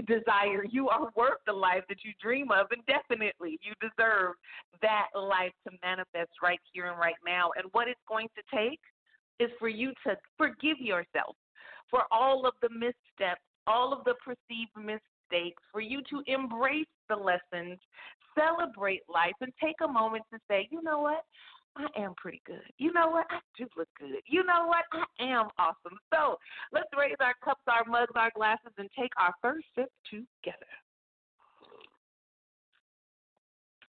desire. 0.07 0.65
You 0.69 0.89
are 0.89 1.11
worth 1.15 1.37
the 1.45 1.53
life 1.53 1.83
that 1.87 2.03
you 2.03 2.11
dream 2.21 2.49
of, 2.51 2.67
and 2.71 2.81
definitely 2.87 3.59
you 3.61 3.73
deserve 3.79 4.33
that 4.81 5.07
life 5.15 5.51
to 5.67 5.73
manifest 5.83 6.31
right 6.41 6.59
here 6.73 6.87
and 6.87 6.97
right 6.97 7.19
now. 7.25 7.51
And 7.55 7.67
what 7.71 7.87
it's 7.87 8.01
going 8.07 8.27
to 8.35 8.57
take 8.57 8.79
is 9.39 9.49
for 9.59 9.67
you 9.69 9.93
to 10.07 10.17
forgive 10.37 10.79
yourself 10.79 11.35
for 11.93 12.05
all 12.09 12.47
of 12.47 12.55
the 12.63 12.69
missteps, 12.69 13.41
all 13.67 13.93
of 13.93 14.03
the 14.03 14.15
perceived 14.15 14.75
mistakes, 14.75 15.61
for 15.71 15.79
you 15.79 16.01
to 16.09 16.23
embrace 16.25 16.87
the 17.07 17.15
lessons, 17.15 17.77
celebrate 18.33 19.01
life, 19.07 19.35
and 19.41 19.53
take 19.63 19.75
a 19.83 19.87
moment 19.87 20.23
to 20.33 20.39
say, 20.49 20.67
you 20.71 20.81
know 20.81 21.01
what? 21.01 21.23
I 21.75 21.85
am 21.95 22.15
pretty 22.17 22.41
good. 22.47 22.63
You 22.79 22.93
know 22.93 23.09
what? 23.09 23.27
I 23.29 23.37
do 23.55 23.67
look 23.77 23.87
good. 23.99 24.21
You 24.25 24.43
know 24.43 24.65
what? 24.65 24.85
I 24.91 25.23
am 25.23 25.49
awesome. 25.59 25.99
So 26.11 26.37
let's 26.71 26.89
raise 26.97 27.15
our 27.19 27.35
cups, 27.43 27.61
our 27.67 27.85
mugs, 27.85 28.13
our 28.15 28.31
glasses, 28.35 28.73
and 28.79 28.89
take 28.97 29.11
our 29.17 29.33
first 29.39 29.65
sip 29.75 29.89
together. 30.09 30.57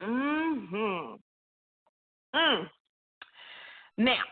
Mm-hmm. 0.02 1.16
Mm. 2.34 2.66
Now, 3.98 4.22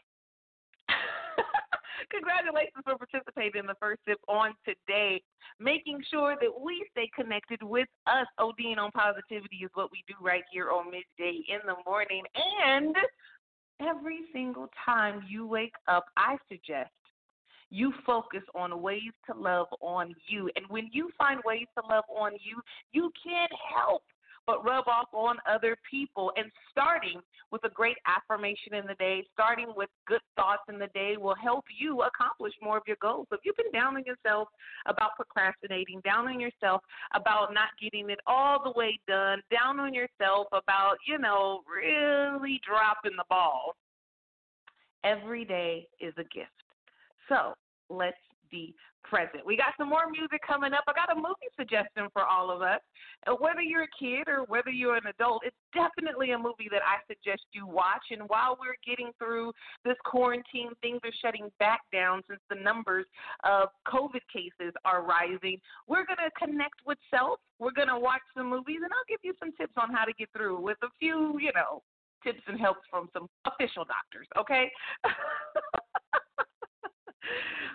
congratulations 2.10 2.84
for 2.84 2.96
participating 2.96 3.60
in 3.60 3.66
the 3.66 3.78
first 3.80 4.00
sip 4.06 4.18
on 4.28 4.54
today. 4.64 5.22
Making 5.60 6.02
sure 6.10 6.36
that 6.40 6.50
we 6.60 6.86
stay 6.92 7.10
connected 7.14 7.62
with 7.62 7.88
us. 8.06 8.26
ODing 8.38 8.78
on 8.78 8.90
positivity 8.92 9.64
is 9.64 9.70
what 9.74 9.90
we 9.90 10.04
do 10.06 10.14
right 10.20 10.44
here 10.52 10.70
on 10.70 10.90
Miz 10.90 11.04
J 11.18 11.44
in 11.48 11.60
the 11.66 11.76
morning. 11.86 12.22
And 12.64 12.94
every 13.80 14.20
single 14.32 14.68
time 14.84 15.22
you 15.28 15.46
wake 15.46 15.74
up, 15.86 16.06
I 16.16 16.36
suggest 16.48 16.90
you 17.70 17.92
focus 18.06 18.42
on 18.54 18.80
ways 18.80 19.12
to 19.26 19.38
love 19.38 19.66
on 19.80 20.14
you. 20.26 20.50
And 20.56 20.64
when 20.68 20.88
you 20.92 21.10
find 21.18 21.40
ways 21.44 21.66
to 21.76 21.86
love 21.86 22.04
on 22.08 22.32
you, 22.32 22.60
you 22.92 23.10
can't 23.22 23.52
help 23.74 24.02
but 24.48 24.64
rub 24.64 24.88
off 24.88 25.08
on 25.12 25.36
other 25.46 25.76
people. 25.88 26.32
And 26.36 26.50
starting 26.70 27.20
with 27.52 27.62
a 27.64 27.68
great 27.68 27.98
affirmation 28.06 28.72
in 28.72 28.86
the 28.86 28.94
day, 28.94 29.22
starting 29.30 29.74
with 29.76 29.90
good 30.06 30.22
thoughts 30.36 30.62
in 30.70 30.78
the 30.78 30.88
day 30.94 31.16
will 31.18 31.34
help 31.34 31.66
you 31.78 32.00
accomplish 32.00 32.54
more 32.62 32.78
of 32.78 32.82
your 32.86 32.96
goals. 33.02 33.26
So 33.28 33.36
if 33.36 33.42
you've 33.44 33.58
been 33.58 33.70
down 33.78 33.96
on 33.96 34.04
yourself 34.06 34.48
about 34.86 35.10
procrastinating, 35.16 36.00
down 36.02 36.28
on 36.28 36.40
yourself 36.40 36.80
about 37.14 37.52
not 37.52 37.68
getting 37.80 38.08
it 38.08 38.20
all 38.26 38.62
the 38.64 38.72
way 38.74 38.98
done, 39.06 39.42
down 39.50 39.78
on 39.78 39.92
yourself 39.92 40.46
about, 40.52 40.96
you 41.06 41.18
know, 41.18 41.60
really 41.68 42.58
dropping 42.66 43.18
the 43.18 43.24
ball, 43.28 43.76
every 45.04 45.44
day 45.44 45.86
is 46.00 46.14
a 46.16 46.24
gift. 46.24 46.48
So 47.28 47.52
let's 47.90 48.16
be 48.50 48.74
present. 49.04 49.44
We 49.44 49.56
got 49.56 49.74
some 49.78 49.88
more 49.88 50.10
music 50.10 50.40
coming 50.46 50.72
up. 50.72 50.84
I 50.86 50.92
got 50.92 51.10
a 51.12 51.16
movie 51.16 51.50
suggestion 51.58 52.08
for 52.12 52.24
all 52.24 52.50
of 52.50 52.62
us. 52.62 52.80
Uh, 53.26 53.32
Whether 53.32 53.62
you're 53.62 53.84
a 53.84 53.94
kid 53.98 54.28
or 54.28 54.44
whether 54.44 54.70
you're 54.70 54.96
an 54.96 55.06
adult, 55.06 55.42
it's 55.44 55.56
definitely 55.72 56.32
a 56.32 56.38
movie 56.38 56.68
that 56.70 56.82
I 56.82 57.00
suggest 57.06 57.42
you 57.52 57.66
watch. 57.66 58.02
And 58.10 58.22
while 58.28 58.56
we're 58.60 58.78
getting 58.86 59.12
through 59.18 59.52
this 59.84 59.96
quarantine, 60.04 60.70
things 60.82 61.00
are 61.04 61.12
shutting 61.22 61.50
back 61.58 61.80
down 61.92 62.22
since 62.28 62.40
the 62.50 62.56
numbers 62.56 63.06
of 63.44 63.68
COVID 63.86 64.22
cases 64.32 64.72
are 64.84 65.02
rising. 65.02 65.58
We're 65.86 66.06
going 66.06 66.22
to 66.22 66.30
connect 66.38 66.80
with 66.86 66.98
self. 67.10 67.40
We're 67.58 67.72
going 67.72 67.88
to 67.88 67.98
watch 67.98 68.22
some 68.36 68.48
movies, 68.48 68.78
and 68.82 68.92
I'll 68.92 69.08
give 69.08 69.20
you 69.22 69.34
some 69.38 69.52
tips 69.52 69.74
on 69.76 69.92
how 69.92 70.04
to 70.04 70.12
get 70.12 70.28
through 70.36 70.60
with 70.60 70.78
a 70.82 70.88
few, 71.00 71.38
you 71.40 71.50
know, 71.54 71.82
tips 72.22 72.40
and 72.46 72.60
helps 72.60 72.80
from 72.90 73.08
some 73.12 73.28
official 73.46 73.84
doctors, 73.84 74.26
okay? 74.38 74.70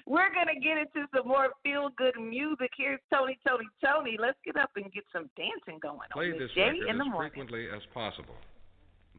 We're 0.06 0.34
going 0.34 0.48
to 0.54 0.60
get 0.60 0.78
into 0.78 1.08
some 1.16 1.28
more 1.28 1.50
feel 1.64 1.90
good 1.98 2.20
music. 2.20 2.72
Here's 2.78 3.00
Tony, 3.12 3.38
Tony, 3.48 3.66
Tony. 3.84 4.18
Let's 4.20 4.38
get 4.44 4.58
up 4.58 4.72
and 4.76 4.92
get 4.92 5.04
some 5.14 5.30
dancing 5.38 5.80
going 5.82 6.10
Play 6.12 6.32
on. 6.32 6.38
Play 6.38 6.40
this 6.40 6.52
record 6.58 6.90
as 6.90 6.98
morning. 6.98 7.32
frequently 7.32 7.68
as 7.74 7.82
possible. 7.94 8.36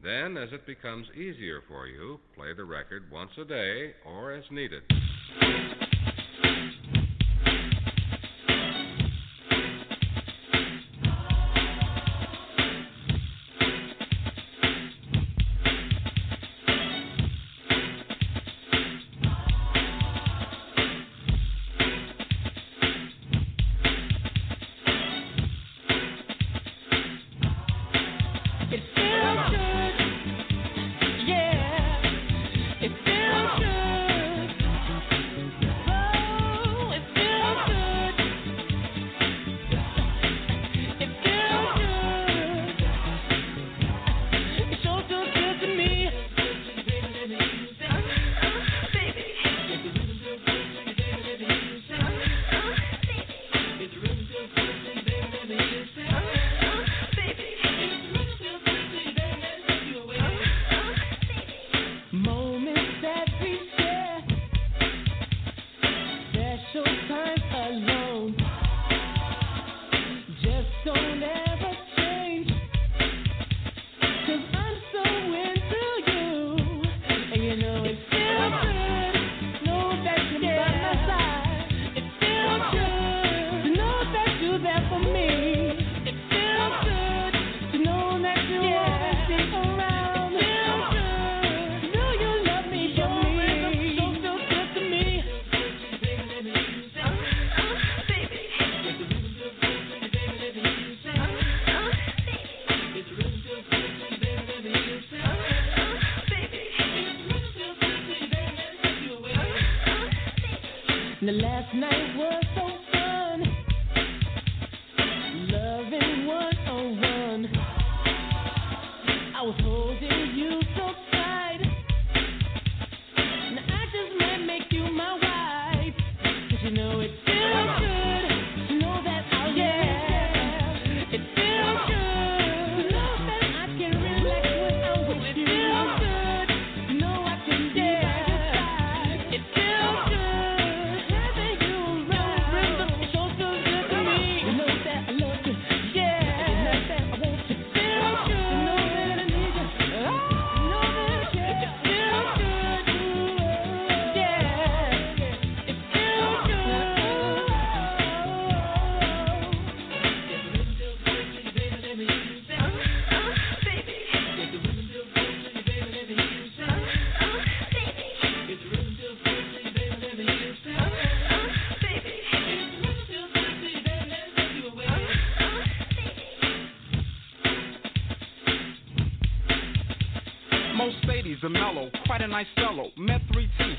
Then, 0.03 0.37
as 0.37 0.49
it 0.51 0.67
becomes 0.67 1.07
easier 1.15 1.61
for 1.67 1.87
you, 1.87 2.19
play 2.35 2.53
the 2.53 2.65
record 2.65 3.09
once 3.11 3.31
a 3.41 3.45
day 3.45 3.93
or 4.05 4.33
as 4.33 4.43
needed. 4.51 4.83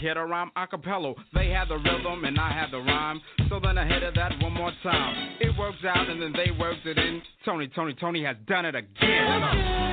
care 0.06 0.14
to 0.14 0.24
rhyme 0.24 0.52
acapella. 0.56 1.14
They 1.34 1.48
had 1.48 1.68
the 1.68 1.76
rhythm 1.76 2.24
and 2.24 2.38
I 2.38 2.52
had 2.52 2.70
the 2.70 2.78
rhyme. 2.78 3.20
So 3.48 3.58
then 3.58 3.76
I 3.76 3.86
of 3.88 4.04
it 4.04 4.14
that 4.14 4.32
one 4.40 4.52
more 4.52 4.72
time. 4.82 5.36
It 5.40 5.56
works 5.58 5.84
out 5.84 6.08
and 6.08 6.22
then 6.22 6.32
they 6.32 6.52
worked 6.52 6.86
it 6.86 6.96
in. 6.96 7.20
Tony, 7.44 7.68
Tony, 7.74 7.94
Tony 7.94 8.22
has 8.22 8.36
done 8.46 8.66
it 8.66 8.76
again. 8.76 9.85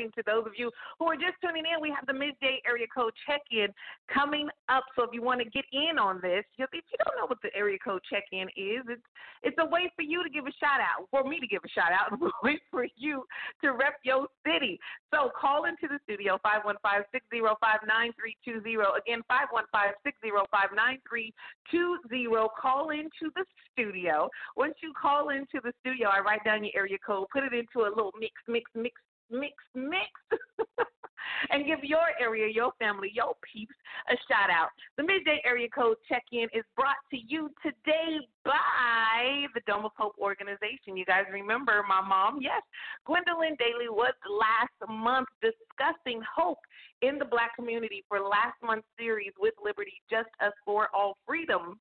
Morning 0.00 0.12
to 0.16 0.22
those 0.24 0.46
of 0.46 0.52
you 0.56 0.70
who 0.98 1.06
are 1.06 1.14
just 1.14 1.36
tuning 1.44 1.64
in. 1.68 1.80
We 1.80 1.92
have 1.92 2.06
the 2.06 2.14
midday 2.14 2.62
area 2.66 2.86
code 2.88 3.12
check 3.26 3.42
in 3.50 3.68
coming 4.12 4.48
up. 4.68 4.84
So 4.96 5.04
if 5.04 5.10
you 5.12 5.22
want 5.22 5.40
to 5.40 5.48
get 5.50 5.64
in 5.72 5.98
on 5.98 6.20
this, 6.22 6.44
if 6.56 6.68
you 6.72 6.80
don't 7.04 7.16
know 7.20 7.26
what 7.26 7.42
the 7.42 7.54
area 7.54 7.76
code 7.82 8.00
check 8.08 8.24
in 8.32 8.48
is, 8.56 8.88
it's 8.88 9.02
it's 9.42 9.56
a 9.58 9.64
way 9.64 9.90
for 9.96 10.02
you 10.02 10.22
to 10.22 10.28
give 10.28 10.44
a 10.46 10.52
shout 10.60 10.80
out, 10.80 11.08
for 11.10 11.24
me 11.24 11.40
to 11.40 11.46
give 11.46 11.62
a 11.64 11.68
shout 11.68 11.92
out, 11.92 12.12
and 12.12 12.20
a 12.28 12.30
way 12.42 12.60
for 12.70 12.86
you 12.96 13.24
to 13.62 13.72
rep 13.72 13.96
your 14.04 14.28
city. 14.44 14.78
So 15.12 15.30
call 15.38 15.64
into 15.64 15.88
the 15.88 15.98
studio 16.04 16.38
515 16.42 17.08
605 17.12 17.88
9320. 17.88 19.00
Again, 19.00 19.20
515 19.28 19.96
605 20.04 20.76
9320. 20.76 22.48
Call 22.60 22.90
into 22.92 23.32
the 23.36 23.44
studio. 23.72 24.28
Once 24.56 24.74
you 24.82 24.92
call 24.92 25.30
into 25.30 25.60
the 25.64 25.72
studio, 25.80 26.08
I 26.08 26.20
write 26.20 26.44
down 26.44 26.64
your 26.64 26.76
area 26.76 26.98
code, 27.00 27.28
put 27.32 27.44
it 27.44 27.52
into 27.56 27.88
a 27.88 27.90
little 27.90 28.12
mix, 28.20 28.36
mix, 28.48 28.70
mix, 28.76 29.00
mix, 29.30 29.54
mix, 29.74 30.10
and 31.50 31.66
give 31.66 31.82
your 31.82 32.12
area, 32.20 32.50
your 32.52 32.72
family, 32.78 33.10
your 33.14 33.34
peeps 33.40 33.74
a 34.08 34.16
shout 34.28 34.50
out. 34.50 34.70
The 34.96 35.04
midday 35.04 35.40
area 35.44 35.68
code 35.68 35.96
check 36.08 36.24
in 36.32 36.48
is 36.52 36.64
brought 36.76 37.00
to 37.10 37.16
you 37.16 37.50
today 37.62 38.18
by 38.44 39.46
the 39.54 39.60
Dome 39.66 39.84
of 39.84 39.92
Hope 39.96 40.14
organization. 40.18 40.96
You 40.96 41.04
guys 41.04 41.24
remember 41.32 41.82
my 41.88 42.00
mom? 42.00 42.40
Yes, 42.40 42.62
Gwendolyn 43.06 43.56
Daly 43.58 43.88
was 43.88 44.14
last 44.28 44.76
month 44.90 45.28
discussing 45.42 46.20
hope 46.24 46.60
in 47.02 47.18
the 47.18 47.24
black 47.24 47.54
community 47.56 48.04
for 48.08 48.20
last 48.20 48.56
month's 48.62 48.88
series 48.98 49.32
with 49.38 49.54
Liberty, 49.64 50.02
Just 50.10 50.30
Us 50.44 50.52
for 50.64 50.88
All 50.94 51.16
Freedom 51.26 51.78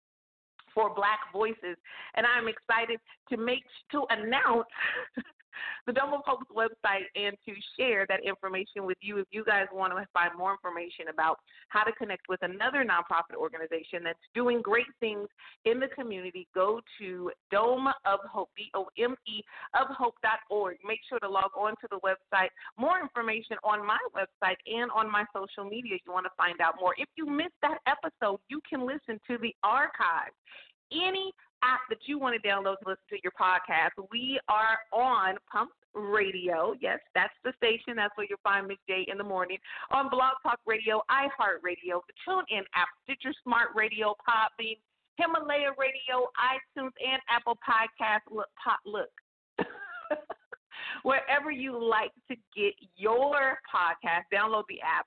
for 0.73 0.93
Black 0.93 1.19
Voices, 1.33 1.77
and 2.15 2.25
I'm 2.25 2.47
excited 2.47 2.99
to 3.29 3.37
make 3.37 3.63
to 3.91 4.05
announce 4.11 4.67
the 5.85 5.93
Dome 5.93 6.13
of 6.13 6.21
Hope's 6.25 6.49
website 6.51 7.05
and 7.15 7.35
to 7.47 7.53
share 7.77 8.05
that 8.09 8.23
information 8.25 8.85
with 8.85 8.97
you. 9.01 9.17
If 9.17 9.27
you 9.31 9.43
guys 9.43 9.65
want 9.73 9.93
to 9.93 10.05
find 10.13 10.31
more 10.37 10.51
information 10.51 11.07
about 11.11 11.37
how 11.69 11.83
to 11.83 11.91
connect 11.93 12.23
with 12.29 12.41
another 12.43 12.83
nonprofit 12.83 13.35
organization 13.35 14.03
that's 14.03 14.19
doing 14.33 14.61
great 14.61 14.89
things 14.99 15.27
in 15.65 15.79
the 15.79 15.87
community, 15.87 16.47
go 16.53 16.81
to 16.99 17.31
Dome 17.51 17.87
of 18.05 18.19
Hope, 18.31 18.49
D 18.57 18.69
O 18.73 18.87
M 18.97 19.15
E 19.27 19.41
of 19.79 19.87
Hope.org. 19.95 20.77
Make 20.85 20.99
sure 21.07 21.19
to 21.19 21.29
log 21.29 21.51
on 21.57 21.71
to 21.81 21.87
the 21.89 21.99
website. 21.99 22.49
More 22.77 22.99
information 22.99 23.57
on 23.63 23.85
my 23.85 23.99
website 24.15 24.57
and 24.67 24.91
on 24.91 25.11
my 25.11 25.25
social 25.33 25.69
media. 25.69 25.97
You 26.05 26.11
want 26.11 26.25
to 26.25 26.31
find 26.37 26.59
out 26.61 26.75
more. 26.79 26.93
If 26.97 27.09
you 27.15 27.25
missed 27.25 27.59
that 27.61 27.79
episode, 27.87 28.39
you 28.49 28.59
can 28.69 28.85
listen 28.85 29.19
to 29.27 29.37
the 29.41 29.53
archive 29.63 30.31
any 30.91 31.31
app 31.63 31.81
that 31.89 31.99
you 32.05 32.19
want 32.19 32.39
to 32.39 32.47
download 32.47 32.79
to 32.79 32.89
listen 32.89 33.09
to 33.09 33.17
your 33.23 33.33
podcast. 33.39 33.91
We 34.11 34.39
are 34.47 34.77
on 34.93 35.35
Pump 35.51 35.71
Radio. 35.93 36.73
Yes, 36.79 36.99
that's 37.15 37.33
the 37.43 37.53
station. 37.57 37.95
That's 37.95 38.15
where 38.15 38.27
you'll 38.29 38.43
find 38.43 38.67
Miz 38.67 38.77
J 38.87 39.05
in 39.09 39.17
the 39.17 39.23
morning. 39.23 39.57
On 39.91 40.09
Blog 40.09 40.33
Talk 40.43 40.59
Radio, 40.65 41.01
iHeartRadio, 41.09 42.01
the 42.07 42.15
TuneIn 42.27 42.63
app, 42.75 42.87
Stitcher 43.03 43.33
Smart 43.43 43.69
Radio, 43.75 44.15
Podbean, 44.27 44.77
Himalaya 45.17 45.71
Radio, 45.77 46.29
iTunes, 46.39 46.95
and 47.05 47.21
Apple 47.29 47.57
Podcasts. 47.67 48.29
Look, 48.31 48.47
pop, 48.63 48.79
look. 48.85 49.09
Wherever 51.03 51.51
you 51.51 51.77
like 51.81 52.11
to 52.29 52.35
get 52.55 52.73
your 52.95 53.57
podcast, 53.67 54.23
download 54.33 54.63
the 54.69 54.81
app 54.81 55.05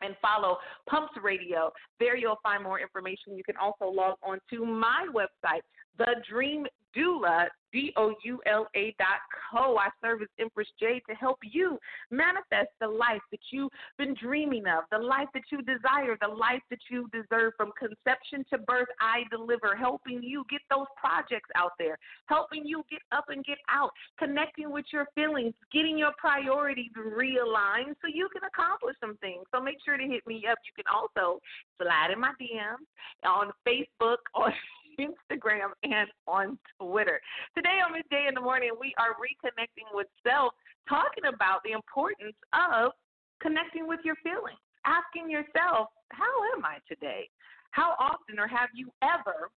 and 0.00 0.16
follow 0.20 0.58
Pumps 0.88 1.12
Radio. 1.22 1.70
There 2.00 2.16
you'll 2.16 2.40
find 2.42 2.62
more 2.62 2.80
information. 2.80 3.36
You 3.36 3.44
can 3.44 3.56
also 3.56 3.86
log 3.86 4.16
on 4.22 4.38
to 4.50 4.64
my 4.64 5.06
website, 5.12 5.60
The 5.98 6.16
Dream 6.30 6.66
Doula, 6.98 7.46
D 7.72 7.92
O 7.96 8.14
U 8.24 8.40
L 8.46 8.66
A 8.74 8.94
dot 8.98 9.20
co. 9.52 9.76
I 9.76 9.88
serve 10.02 10.22
as 10.22 10.28
Empress 10.38 10.68
J 10.80 11.02
to 11.08 11.14
help 11.14 11.38
you 11.42 11.78
manifest 12.10 12.70
the 12.80 12.88
life 12.88 13.20
that 13.30 13.40
you've 13.50 13.70
been 13.98 14.14
dreaming 14.20 14.64
of, 14.66 14.84
the 14.90 14.98
life 14.98 15.28
that 15.34 15.44
you 15.50 15.58
desire, 15.62 16.16
the 16.20 16.28
life 16.28 16.62
that 16.70 16.78
you 16.90 17.08
deserve 17.12 17.52
from 17.56 17.72
conception 17.78 18.44
to 18.50 18.58
birth. 18.58 18.88
I 19.00 19.24
deliver, 19.30 19.76
helping 19.76 20.22
you 20.22 20.44
get 20.50 20.60
those 20.70 20.86
projects 20.96 21.50
out 21.54 21.72
there, 21.78 21.98
helping 22.26 22.64
you 22.64 22.82
get 22.90 23.00
up 23.12 23.26
and 23.28 23.44
get 23.44 23.58
out, 23.70 23.90
connecting 24.18 24.72
with 24.72 24.86
your 24.92 25.06
feelings, 25.14 25.54
getting 25.72 25.98
your 25.98 26.12
priorities 26.18 26.92
realigned 26.96 27.94
so 28.00 28.08
you 28.12 28.28
can 28.32 28.42
accomplish 28.44 28.96
some 29.00 29.16
things. 29.18 29.44
So 29.54 29.60
make 29.60 29.76
sure 29.84 29.96
to 29.96 30.04
hit 30.04 30.26
me 30.26 30.44
up. 30.50 30.58
You 30.64 30.72
can 30.74 30.88
also 30.92 31.38
slide 31.80 32.12
in 32.12 32.20
my 32.20 32.32
DMs 32.40 32.88
on 33.24 33.52
Facebook, 33.66 34.18
on 34.34 34.52
Instagram, 34.98 35.70
and 35.82 36.08
on 36.26 36.58
Twitter. 36.80 37.20
Today 37.54 37.80
on 37.84 37.92
this 37.92 38.04
day 38.10 38.26
in 38.28 38.34
the 38.34 38.40
Morning, 38.40 38.70
we 38.78 38.94
are 38.98 39.14
reconnecting 39.14 39.88
with 39.94 40.06
self, 40.26 40.52
talking 40.88 41.24
about 41.32 41.62
the 41.64 41.72
importance 41.72 42.36
of 42.52 42.92
connecting 43.40 43.86
with 43.86 44.00
your 44.04 44.16
feelings, 44.22 44.58
asking 44.84 45.30
yourself, 45.30 45.88
How 46.10 46.34
am 46.56 46.64
I 46.64 46.78
today? 46.88 47.28
How 47.70 47.94
often, 48.00 48.38
or 48.38 48.48
have 48.48 48.70
you 48.74 48.90
ever 49.02 49.50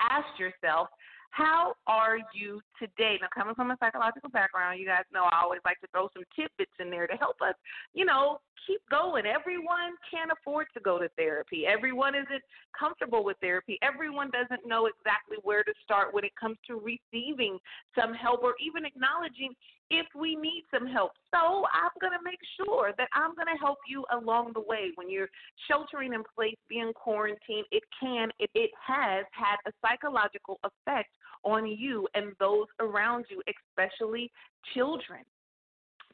asked 0.00 0.38
yourself, 0.38 0.88
how 1.30 1.74
are 1.86 2.18
you 2.34 2.60
today? 2.80 3.18
Now, 3.20 3.28
coming 3.34 3.54
from 3.54 3.70
a 3.70 3.76
psychological 3.78 4.30
background, 4.30 4.80
you 4.80 4.86
guys 4.86 5.04
know 5.12 5.24
I 5.24 5.42
always 5.42 5.60
like 5.64 5.78
to 5.80 5.86
throw 5.92 6.08
some 6.14 6.24
tidbits 6.34 6.72
in 6.80 6.90
there 6.90 7.06
to 7.06 7.14
help 7.14 7.36
us, 7.42 7.54
you 7.92 8.04
know, 8.04 8.40
keep 8.66 8.80
going. 8.90 9.24
Everyone 9.26 9.94
can't 10.10 10.30
afford 10.30 10.66
to 10.74 10.80
go 10.80 10.98
to 10.98 11.08
therapy. 11.16 11.66
Everyone 11.66 12.14
isn't 12.14 12.42
comfortable 12.78 13.24
with 13.24 13.36
therapy. 13.40 13.78
Everyone 13.82 14.30
doesn't 14.30 14.66
know 14.66 14.86
exactly 14.86 15.36
where 15.42 15.62
to 15.64 15.72
start 15.84 16.14
when 16.14 16.24
it 16.24 16.32
comes 16.40 16.56
to 16.66 16.80
receiving 16.80 17.58
some 17.98 18.14
help 18.14 18.42
or 18.42 18.54
even 18.60 18.84
acknowledging 18.84 19.54
if 19.90 20.06
we 20.14 20.36
need 20.36 20.64
some 20.72 20.86
help. 20.86 21.12
So 21.34 21.64
I'm 21.72 21.94
going 22.00 22.12
to 22.12 22.22
make 22.24 22.40
sure 22.56 22.92
that 22.98 23.08
I'm 23.14 23.34
going 23.34 23.48
to 23.48 23.58
help 23.60 23.78
you 23.88 24.04
along 24.12 24.52
the 24.54 24.60
way. 24.60 24.90
When 24.96 25.10
you're 25.10 25.30
sheltering 25.66 26.12
in 26.12 26.22
place, 26.34 26.56
being 26.68 26.92
quarantined, 26.94 27.66
it 27.70 27.82
can, 27.98 28.28
it, 28.38 28.50
it 28.54 28.70
has 28.86 29.24
had 29.32 29.56
a 29.66 29.72
psychological 29.80 30.60
effect 30.64 31.10
on 31.44 31.66
you 31.66 32.06
and 32.14 32.32
those 32.38 32.66
around 32.80 33.24
you, 33.30 33.42
especially 33.48 34.30
children. 34.74 35.20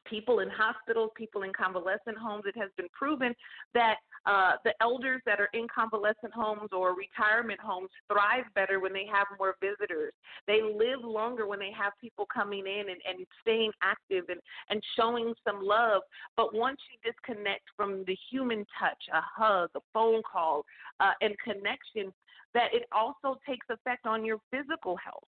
People 0.08 0.40
in 0.40 0.48
hospitals, 0.50 1.10
people 1.16 1.42
in 1.42 1.52
convalescent 1.52 2.18
homes, 2.20 2.44
it 2.46 2.56
has 2.58 2.70
been 2.76 2.88
proven 2.92 3.34
that 3.72 3.96
uh, 4.26 4.52
the 4.64 4.72
elders 4.80 5.20
that 5.26 5.40
are 5.40 5.50
in 5.52 5.66
convalescent 5.74 6.32
homes 6.32 6.70
or 6.72 6.94
retirement 6.94 7.60
homes 7.60 7.90
thrive 8.10 8.44
better 8.54 8.80
when 8.80 8.92
they 8.92 9.06
have 9.10 9.26
more 9.38 9.54
visitors. 9.60 10.12
They 10.46 10.62
live 10.62 11.04
longer 11.04 11.46
when 11.46 11.58
they 11.58 11.72
have 11.72 11.92
people 12.00 12.26
coming 12.32 12.66
in 12.66 12.90
and, 12.90 13.00
and 13.08 13.26
staying 13.42 13.72
active 13.82 14.24
and, 14.28 14.40
and 14.70 14.82
showing 14.96 15.34
some 15.46 15.62
love. 15.62 16.02
But 16.36 16.54
once 16.54 16.78
you 16.90 17.12
disconnect 17.12 17.64
from 17.76 18.04
the 18.06 18.16
human 18.30 18.64
touch, 18.78 19.02
a 19.12 19.20
hug, 19.22 19.70
a 19.74 19.80
phone 19.92 20.22
call, 20.30 20.64
uh, 21.00 21.12
and 21.20 21.34
connection, 21.38 22.12
that 22.54 22.68
it 22.72 22.84
also 22.92 23.38
takes 23.46 23.66
effect 23.68 24.06
on 24.06 24.24
your 24.24 24.38
physical 24.50 24.96
health 24.96 25.24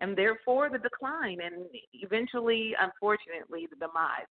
and 0.00 0.16
therefore 0.16 0.70
the 0.70 0.78
decline 0.78 1.38
and 1.44 1.66
eventually, 1.92 2.74
unfortunately, 2.80 3.66
the 3.70 3.76
demise 3.76 4.28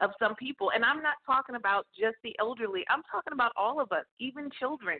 of 0.00 0.10
some 0.18 0.34
people. 0.36 0.70
And 0.74 0.84
I'm 0.84 1.02
not 1.02 1.16
talking 1.24 1.56
about 1.56 1.86
just 1.98 2.16
the 2.22 2.34
elderly, 2.38 2.84
I'm 2.90 3.02
talking 3.10 3.32
about 3.32 3.52
all 3.56 3.80
of 3.80 3.92
us, 3.92 4.04
even 4.18 4.50
children. 4.58 4.98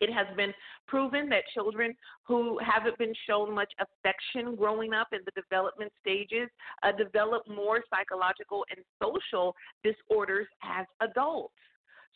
It 0.00 0.10
has 0.12 0.26
been 0.34 0.54
proven 0.86 1.28
that 1.28 1.42
children 1.52 1.94
who 2.26 2.58
haven't 2.58 2.96
been 2.96 3.12
shown 3.26 3.54
much 3.54 3.70
affection 3.78 4.56
growing 4.56 4.94
up 4.94 5.08
in 5.12 5.20
the 5.26 5.40
development 5.40 5.92
stages 6.00 6.48
uh, 6.82 6.92
develop 6.92 7.46
more 7.46 7.84
psychological 7.90 8.64
and 8.74 8.82
social 9.02 9.54
disorders 9.84 10.46
as 10.64 10.86
adults. 11.00 11.52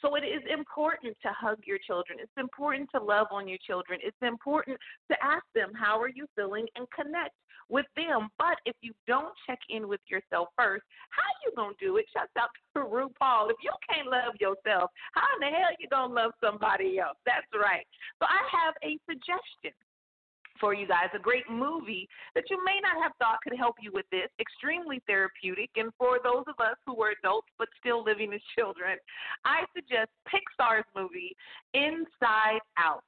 So 0.00 0.16
it 0.16 0.24
is 0.24 0.42
important 0.52 1.16
to 1.22 1.28
hug 1.32 1.58
your 1.64 1.78
children. 1.86 2.18
It's 2.20 2.32
important 2.36 2.88
to 2.94 3.02
love 3.02 3.28
on 3.30 3.48
your 3.48 3.58
children. 3.66 4.00
It's 4.02 4.16
important 4.22 4.78
to 5.10 5.16
ask 5.24 5.44
them, 5.54 5.72
how 5.74 6.00
are 6.00 6.10
you 6.10 6.26
feeling, 6.36 6.66
and 6.76 6.86
connect 6.90 7.34
with 7.68 7.86
them. 7.96 8.28
But 8.38 8.56
if 8.66 8.76
you 8.80 8.92
don't 9.06 9.32
check 9.46 9.58
in 9.70 9.88
with 9.88 10.00
yourself 10.08 10.48
first, 10.58 10.84
how 11.10 11.24
you 11.44 11.52
gonna 11.56 11.74
do 11.80 11.96
it? 11.96 12.06
Shouts 12.12 12.32
out 12.38 12.50
to 12.76 12.84
RuPaul. 12.84 13.50
If 13.50 13.56
you 13.62 13.72
can't 13.88 14.08
love 14.08 14.34
yourself, 14.40 14.90
how 15.14 15.26
in 15.36 15.50
the 15.50 15.56
hell 15.56 15.70
you 15.78 15.88
gonna 15.88 16.12
love 16.12 16.32
somebody 16.42 16.98
else? 16.98 17.16
That's 17.24 17.46
right. 17.54 17.86
So 18.20 18.26
I 18.28 18.40
have 18.52 18.74
a 18.84 18.98
suggestion 19.08 19.72
for 20.64 20.72
you 20.72 20.88
guys, 20.88 21.12
a 21.14 21.18
great 21.18 21.44
movie 21.50 22.08
that 22.34 22.44
you 22.48 22.56
may 22.64 22.80
not 22.80 22.96
have 23.02 23.12
thought 23.18 23.36
could 23.44 23.54
help 23.54 23.76
you 23.82 23.90
with 23.92 24.06
this, 24.10 24.28
extremely 24.40 25.02
therapeutic. 25.06 25.68
And 25.76 25.92
for 25.98 26.20
those 26.24 26.44
of 26.48 26.54
us 26.58 26.76
who 26.86 27.02
are 27.02 27.12
adults 27.20 27.48
but 27.58 27.68
still 27.78 28.02
living 28.02 28.32
as 28.32 28.40
children, 28.56 28.96
I 29.44 29.64
suggest 29.76 30.08
Pixar's 30.24 30.88
movie, 30.96 31.36
Inside 31.74 32.64
Out. 32.78 33.04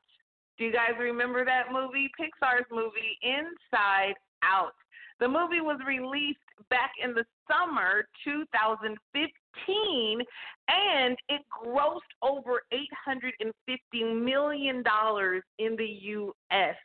Do 0.59 0.67
you 0.67 0.73
guys 0.73 1.01
remember 1.01 1.47
that 1.47 1.73
movie? 1.73 2.11
Pixar's 2.21 2.67
movie, 2.71 3.17
Inside 3.23 4.17
Out. 4.45 4.77
The 5.19 5.29
movie 5.29 5.63
was 5.63 5.81
released 5.87 6.39
back 6.69 6.91
in 7.03 7.15
the 7.15 7.25
summer 7.49 8.05
2015 8.23 10.21
and 10.69 11.17
it 11.31 11.41
grossed 11.65 12.01
over 12.21 12.61
$850 12.71 14.23
million 14.23 14.85
in 15.59 15.77
the 15.77 15.89
U.S. 16.03 16.77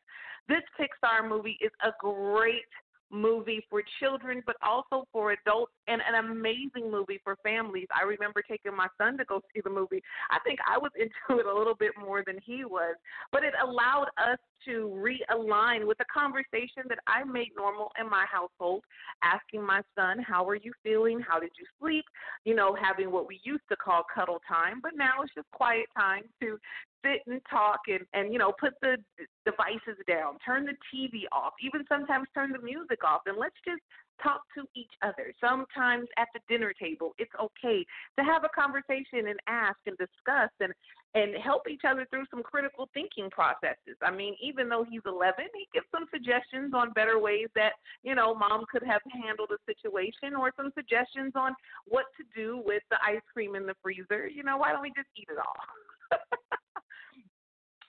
This 0.48 0.64
Pixar 0.80 1.28
movie 1.28 1.58
is 1.62 1.72
a 1.84 1.92
great 2.00 2.66
movie 3.12 3.62
for 3.70 3.84
children, 4.00 4.42
but 4.46 4.56
also 4.66 5.06
for 5.12 5.34
adults, 5.34 5.74
and 5.88 6.02
an 6.08 6.26
amazing 6.26 6.90
movie 6.90 7.20
for 7.24 7.36
families. 7.44 7.88
I 7.94 8.04
remember 8.04 8.42
taking 8.42 8.76
my 8.76 8.88
son 8.98 9.18
to 9.18 9.26
go 9.26 9.42
see 9.54 9.62
the 9.64 9.70
movie. 9.70 10.02
I 10.30 10.40
think 10.46 10.60
I 10.68 10.78
was 10.78 10.92
into 11.00 11.40
it 11.40 11.46
a 11.46 11.58
little 11.58 11.76
bit 11.76 11.92
more 12.00 12.24
than 12.26 12.40
he 12.44 12.66
was, 12.66 12.96
but 13.32 13.44
it 13.44 13.54
allowed 13.62 14.08
us 14.18 14.38
to 14.66 14.90
realign 14.96 15.88
with 15.88 15.98
a 16.00 16.06
conversation 16.14 16.84
that 16.88 17.00
I 17.08 17.24
made 17.24 17.50
normal 17.58 17.92
in 18.00 18.10
my 18.10 18.26
household, 18.32 18.84
asking 19.24 19.66
my 19.66 19.82
son, 19.96 20.24
How 20.26 20.48
are 20.48 20.56
you 20.56 20.72
feeling? 20.84 21.20
How 21.20 21.40
did 21.40 21.52
you 21.60 21.66
sleep? 21.80 22.06
You 22.46 22.56
know, 22.56 22.76
having 22.80 23.12
what 23.12 23.28
we 23.28 23.40
used 23.44 23.64
to 23.70 23.76
call 23.76 24.04
cuddle 24.14 24.40
time, 24.48 24.80
but 24.82 24.92
now 24.96 25.22
it's 25.24 25.34
just 25.34 25.50
quiet 25.52 25.88
time 25.98 26.24
to 26.42 26.58
sit 27.04 27.22
and 27.28 27.42
talk 27.50 27.80
and 27.88 28.06
and 28.14 28.34
you 28.34 28.40
know 28.40 28.54
put 28.60 28.74
the 28.82 28.98
devices 29.46 29.98
down 30.08 30.38
turn 30.46 30.66
the 30.66 30.74
tv 30.94 31.24
off 31.32 31.54
even 31.64 31.84
sometimes 31.88 32.28
turn 32.34 32.52
the 32.52 32.62
music 32.62 33.04
off 33.04 33.22
and 33.26 33.38
let's 33.38 33.56
just 33.66 33.82
talk 34.24 34.42
to 34.56 34.66
each 34.76 34.92
other. 35.02 35.34
Sometimes 35.42 36.08
at 36.18 36.28
the 36.34 36.40
dinner 36.48 36.74
table 36.74 37.14
it's 37.18 37.32
okay 37.42 37.86
to 38.18 38.24
have 38.24 38.44
a 38.44 38.50
conversation 38.54 39.28
and 39.30 39.40
ask 39.48 39.78
and 39.86 39.98
discuss 39.98 40.52
and 40.60 40.74
and 41.14 41.36
help 41.44 41.68
each 41.70 41.82
other 41.86 42.08
through 42.10 42.24
some 42.32 42.42
critical 42.42 42.88
thinking 42.94 43.30
processes. 43.30 43.98
I 44.02 44.12
mean 44.12 44.36
even 44.42 44.70
though 44.70 44.86
he's 44.88 45.02
11 45.06 45.46
he 45.54 45.68
gives 45.74 45.88
some 45.92 46.06
suggestions 46.14 46.74
on 46.74 46.94
better 46.94 47.20
ways 47.20 47.48
that 47.56 47.74
you 48.04 48.16
know 48.16 48.34
mom 48.34 48.66
could 48.72 48.84
have 48.84 49.02
handled 49.12 49.50
a 49.52 49.60
situation 49.66 50.36
or 50.36 50.54
some 50.56 50.72
suggestions 50.76 51.34
on 51.36 51.54
what 51.88 52.06
to 52.18 52.24
do 52.36 52.62
with 52.66 52.84
the 52.90 52.98
ice 53.06 53.26
cream 53.34 53.56
in 53.56 53.66
the 53.66 53.76
freezer. 53.82 54.28
You 54.28 54.44
know 54.44 54.58
why 54.58 54.72
don't 54.72 54.82
we 54.82 54.94
just 54.96 55.10
eat 55.18 55.28
it 55.30 55.38
all 55.38 56.20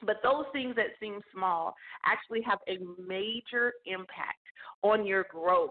but 0.04 0.16
those 0.22 0.44
things 0.52 0.74
that 0.76 0.88
seem 1.00 1.20
small 1.34 1.74
actually 2.06 2.42
have 2.42 2.58
a 2.68 2.78
major 3.00 3.72
impact 3.86 4.42
on 4.82 5.06
your 5.06 5.26
growth 5.30 5.70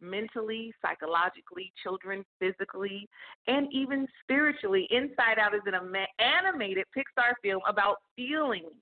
mentally, 0.00 0.72
psychologically, 0.80 1.72
children 1.82 2.24
physically, 2.38 3.08
and 3.46 3.68
even 3.72 4.06
spiritually. 4.22 4.86
Inside 4.90 5.38
Out 5.38 5.54
is 5.54 5.60
an 5.66 5.74
animated 6.18 6.84
Pixar 6.96 7.34
film 7.42 7.60
about 7.68 7.96
feelings. 8.16 8.72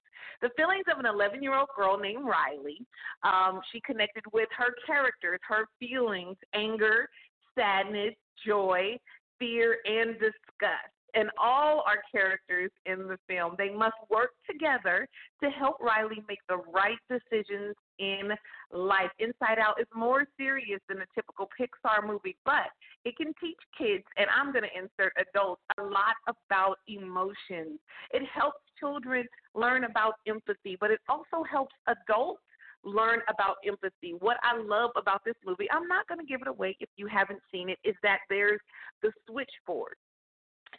The 0.41 0.51
feelings 0.57 0.85
of 0.93 1.01
an 1.01 1.07
11 1.07 1.43
year 1.43 1.55
old 1.57 1.69
girl 1.77 1.99
named 1.99 2.25
Riley. 2.25 2.79
Um, 3.25 3.61
she 3.73 3.81
connected 3.81 4.23
with 4.33 4.49
her 4.57 4.75
characters, 4.87 5.41
her 5.49 5.67
feelings, 5.81 6.37
anger, 6.55 7.09
sadness, 7.57 8.15
joy, 8.47 8.97
fear, 9.41 9.79
and 9.85 10.15
disgust 10.15 10.95
and 11.15 11.31
all 11.41 11.83
our 11.87 12.03
characters 12.11 12.71
in 12.87 13.09
the 13.09 13.19
film, 13.27 13.55
they 13.57 13.71
must 13.71 13.97
work 14.11 14.31
together 14.51 15.09
to 15.43 15.51
help 15.51 15.77
Riley 15.81 16.23
make 16.29 16.41
the 16.49 16.59
right 16.73 16.99
decisions 17.09 17.75
in 17.99 18.31
life. 18.73 19.11
Inside 19.19 19.59
Out 19.59 19.81
is 19.81 19.87
more 19.95 20.27
serious 20.37 20.81
than 20.89 20.99
a 20.99 21.07
typical 21.15 21.49
Pixar 21.59 22.07
movie, 22.07 22.37
but 22.45 22.71
it 23.05 23.17
can 23.17 23.33
teach 23.41 23.59
kids, 23.77 24.05
and 24.17 24.27
I'm 24.35 24.53
going 24.53 24.65
to 24.65 24.79
insert 24.79 25.13
adults, 25.19 25.63
a 25.79 25.83
lot 25.83 26.15
about 26.27 26.79
emotions. 26.89 27.79
It 28.13 28.23
helps 28.33 28.59
children 28.79 29.27
learn 29.55 29.85
about 29.85 30.15
empathy, 30.27 30.77
but 30.79 30.91
it 30.91 31.01
also 31.09 31.45
helps 31.51 31.75
adults 31.87 32.43
learn 32.85 33.21
about 33.29 33.57
empathy. 33.67 34.15
What 34.21 34.37
I 34.43 34.57
love 34.57 34.91
about 34.97 35.23
this 35.25 35.35
movie, 35.45 35.69
I'm 35.71 35.89
not 35.89 36.07
going 36.07 36.21
to 36.21 36.27
give 36.27 36.43
it 36.43 36.49
away 36.49 36.77
if 36.81 36.89
you 36.97 37.07
haven't 37.07 37.41
seen 37.51 37.69
it, 37.69 37.79
is 37.85 37.97
that 38.03 38.19
there's 38.29 38.61
the 39.03 39.11
switchboard 39.29 39.97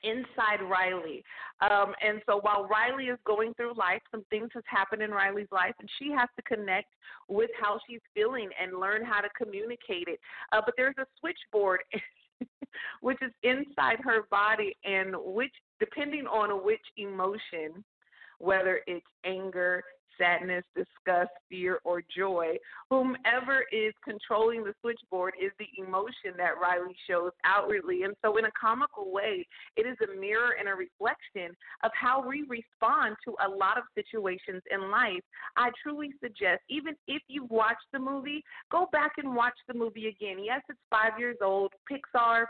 inside 0.04 0.62
Riley. 0.62 1.24
Um, 1.62 1.94
and 2.02 2.22
so 2.26 2.40
while 2.42 2.68
Riley 2.68 3.06
is 3.06 3.20
going 3.26 3.54
through 3.56 3.74
life, 3.76 4.02
some 4.12 4.24
things 4.30 4.50
has 4.54 4.64
happened 4.68 5.02
in 5.02 5.12
Riley's 5.12 5.52
life, 5.52 5.74
and 5.80 5.90
she 6.00 6.12
has 6.12 6.30
to 6.36 6.42
connect 6.44 6.94
with 7.28 7.50
how 7.62 7.80
she's 7.88 8.02
feeling 8.14 8.50
and 8.62 8.80
learn 8.80 9.04
how 9.04 9.22
to 9.22 9.30
communicate 9.38 10.08
it. 10.08 10.20
Uh, 10.52 10.62
but 10.66 10.74
there's 10.78 10.96
a 11.00 11.06
switchboard. 11.20 11.82
which 13.02 13.18
is 13.22 13.32
inside 13.44 13.98
her 14.02 14.22
body 14.32 14.74
and 14.86 15.14
which 15.18 15.52
depending 15.80 16.26
on 16.28 16.64
which 16.64 16.80
emotion 16.98 17.84
whether 18.40 18.80
it's 18.88 19.06
anger 19.26 19.84
sadness, 20.20 20.64
disgust, 20.76 21.32
fear, 21.50 21.80
or 21.84 22.04
joy. 22.16 22.58
Whomever 22.90 23.66
is 23.72 23.94
controlling 24.04 24.64
the 24.64 24.74
switchboard 24.82 25.34
is 25.42 25.52
the 25.58 25.68
emotion 25.82 26.38
that 26.38 26.60
Riley 26.62 26.96
shows 27.10 27.32
outwardly. 27.46 28.04
And 28.04 28.14
so, 28.24 28.38
in 28.38 28.46
a 28.46 28.52
comical 28.60 29.12
way, 29.12 29.48
it 29.76 29.88
is 29.88 29.98
a 30.04 30.20
mirror 30.20 30.56
and 30.60 30.68
a 30.68 30.74
reflection 30.74 31.56
of 31.84 31.92
how 32.00 32.26
we 32.28 32.46
respond 32.48 33.16
to 33.26 33.36
a 33.46 33.50
lot 33.50 33.78
of 33.78 33.84
situations 33.96 34.62
in 34.72 34.92
life. 34.92 35.24
I 35.56 35.72
truly 35.82 36.12
suggest, 36.22 36.62
even 36.70 36.96
if 37.08 37.22
you've 37.28 37.50
watched 37.50 37.88
the 37.94 38.00
movie, 38.00 38.44
go 38.72 38.88
back 38.92 39.14
and 39.18 39.36
watch 39.36 39.58
the 39.68 39.74
movie 39.74 40.08
again. 40.08 40.38
Yes, 40.44 40.62
it's 40.70 40.80
five 40.90 41.18
years 41.18 41.38
old. 41.42 41.72
Pixar 41.90 42.46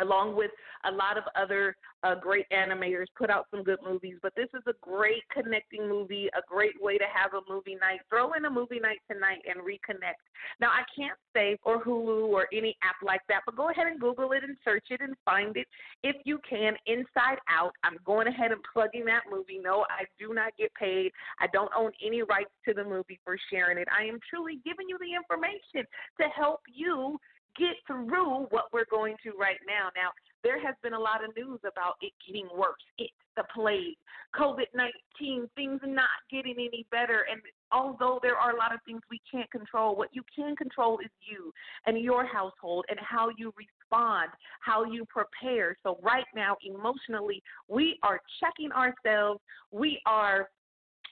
along 0.00 0.36
with 0.36 0.50
a 0.84 0.90
lot 0.90 1.18
of 1.18 1.24
other 1.36 1.76
uh, 2.02 2.14
great 2.14 2.46
animators, 2.50 3.06
put 3.16 3.30
out 3.30 3.46
some 3.50 3.62
good 3.62 3.78
movies. 3.84 4.16
But 4.22 4.32
this 4.34 4.48
is 4.54 4.62
a 4.66 4.72
great 4.80 5.22
connecting 5.32 5.88
movie, 5.88 6.28
a 6.28 6.40
great 6.48 6.80
way 6.80 6.98
to 6.98 7.04
have 7.12 7.34
a 7.34 7.52
movie 7.52 7.74
night. 7.74 8.00
Throw 8.08 8.32
in 8.32 8.44
a 8.46 8.50
movie 8.50 8.80
night 8.80 9.00
tonight 9.10 9.42
and 9.46 9.60
reconnect. 9.60 10.20
Now, 10.60 10.68
I 10.68 10.82
can't 10.96 11.18
say 11.34 11.58
or 11.64 11.82
Hulu 11.82 12.28
or 12.28 12.46
any 12.52 12.76
app 12.82 12.96
like 13.04 13.20
that, 13.28 13.40
but 13.44 13.56
go 13.56 13.70
ahead 13.70 13.86
and 13.86 14.00
Google 14.00 14.32
it 14.32 14.42
and 14.42 14.56
search 14.64 14.86
it 14.90 15.00
and 15.00 15.14
find 15.24 15.56
it 15.56 15.66
if 16.02 16.16
you 16.24 16.38
can. 16.48 16.74
Inside 16.86 17.38
Out. 17.48 17.72
I'm 17.84 17.96
going 18.04 18.26
ahead 18.26 18.52
and 18.52 18.60
plugging 18.72 19.04
that 19.06 19.22
movie. 19.30 19.60
No, 19.62 19.84
I 19.90 20.04
do 20.18 20.32
not 20.34 20.56
get 20.58 20.72
paid. 20.74 21.12
I 21.40 21.46
don't 21.52 21.70
own 21.76 21.92
any 22.04 22.22
rights 22.22 22.50
to 22.66 22.74
the 22.74 22.84
movie 22.84 23.20
for 23.24 23.36
sharing 23.50 23.78
it. 23.78 23.88
I 23.96 24.04
am 24.04 24.18
truly 24.28 24.60
giving 24.64 24.88
you 24.88 24.98
the 24.98 25.14
information 25.14 25.86
to 26.20 26.28
help 26.34 26.60
you 26.72 27.18
get 27.58 27.76
through 27.86 28.46
what 28.50 28.72
we're 28.72 28.88
going 28.90 29.16
to 29.24 29.32
right 29.38 29.60
now. 29.66 29.88
Now, 29.96 30.10
there 30.42 30.60
has 30.64 30.74
been 30.82 30.94
a 30.94 30.98
lot 30.98 31.24
of 31.24 31.34
news 31.36 31.60
about 31.60 31.94
it 32.00 32.12
getting 32.26 32.48
worse. 32.56 32.82
It, 32.98 33.10
the 33.36 33.44
plague, 33.54 33.96
COVID 34.34 34.66
19, 34.74 35.48
things 35.54 35.80
not 35.84 36.08
getting 36.30 36.54
any 36.54 36.86
better. 36.90 37.26
And 37.30 37.40
although 37.72 38.18
there 38.22 38.36
are 38.36 38.52
a 38.52 38.56
lot 38.56 38.74
of 38.74 38.80
things 38.86 39.00
we 39.10 39.20
can't 39.30 39.50
control, 39.50 39.96
what 39.96 40.08
you 40.12 40.22
can 40.34 40.56
control 40.56 40.98
is 40.98 41.10
you 41.20 41.52
and 41.86 41.98
your 41.98 42.26
household 42.26 42.84
and 42.88 42.98
how 43.00 43.28
you 43.36 43.52
respond, 43.56 44.30
how 44.60 44.84
you 44.84 45.04
prepare. 45.06 45.76
So, 45.82 45.98
right 46.02 46.24
now, 46.34 46.56
emotionally, 46.64 47.42
we 47.68 47.98
are 48.02 48.20
checking 48.40 48.72
ourselves. 48.72 49.40
We 49.70 50.00
are 50.06 50.48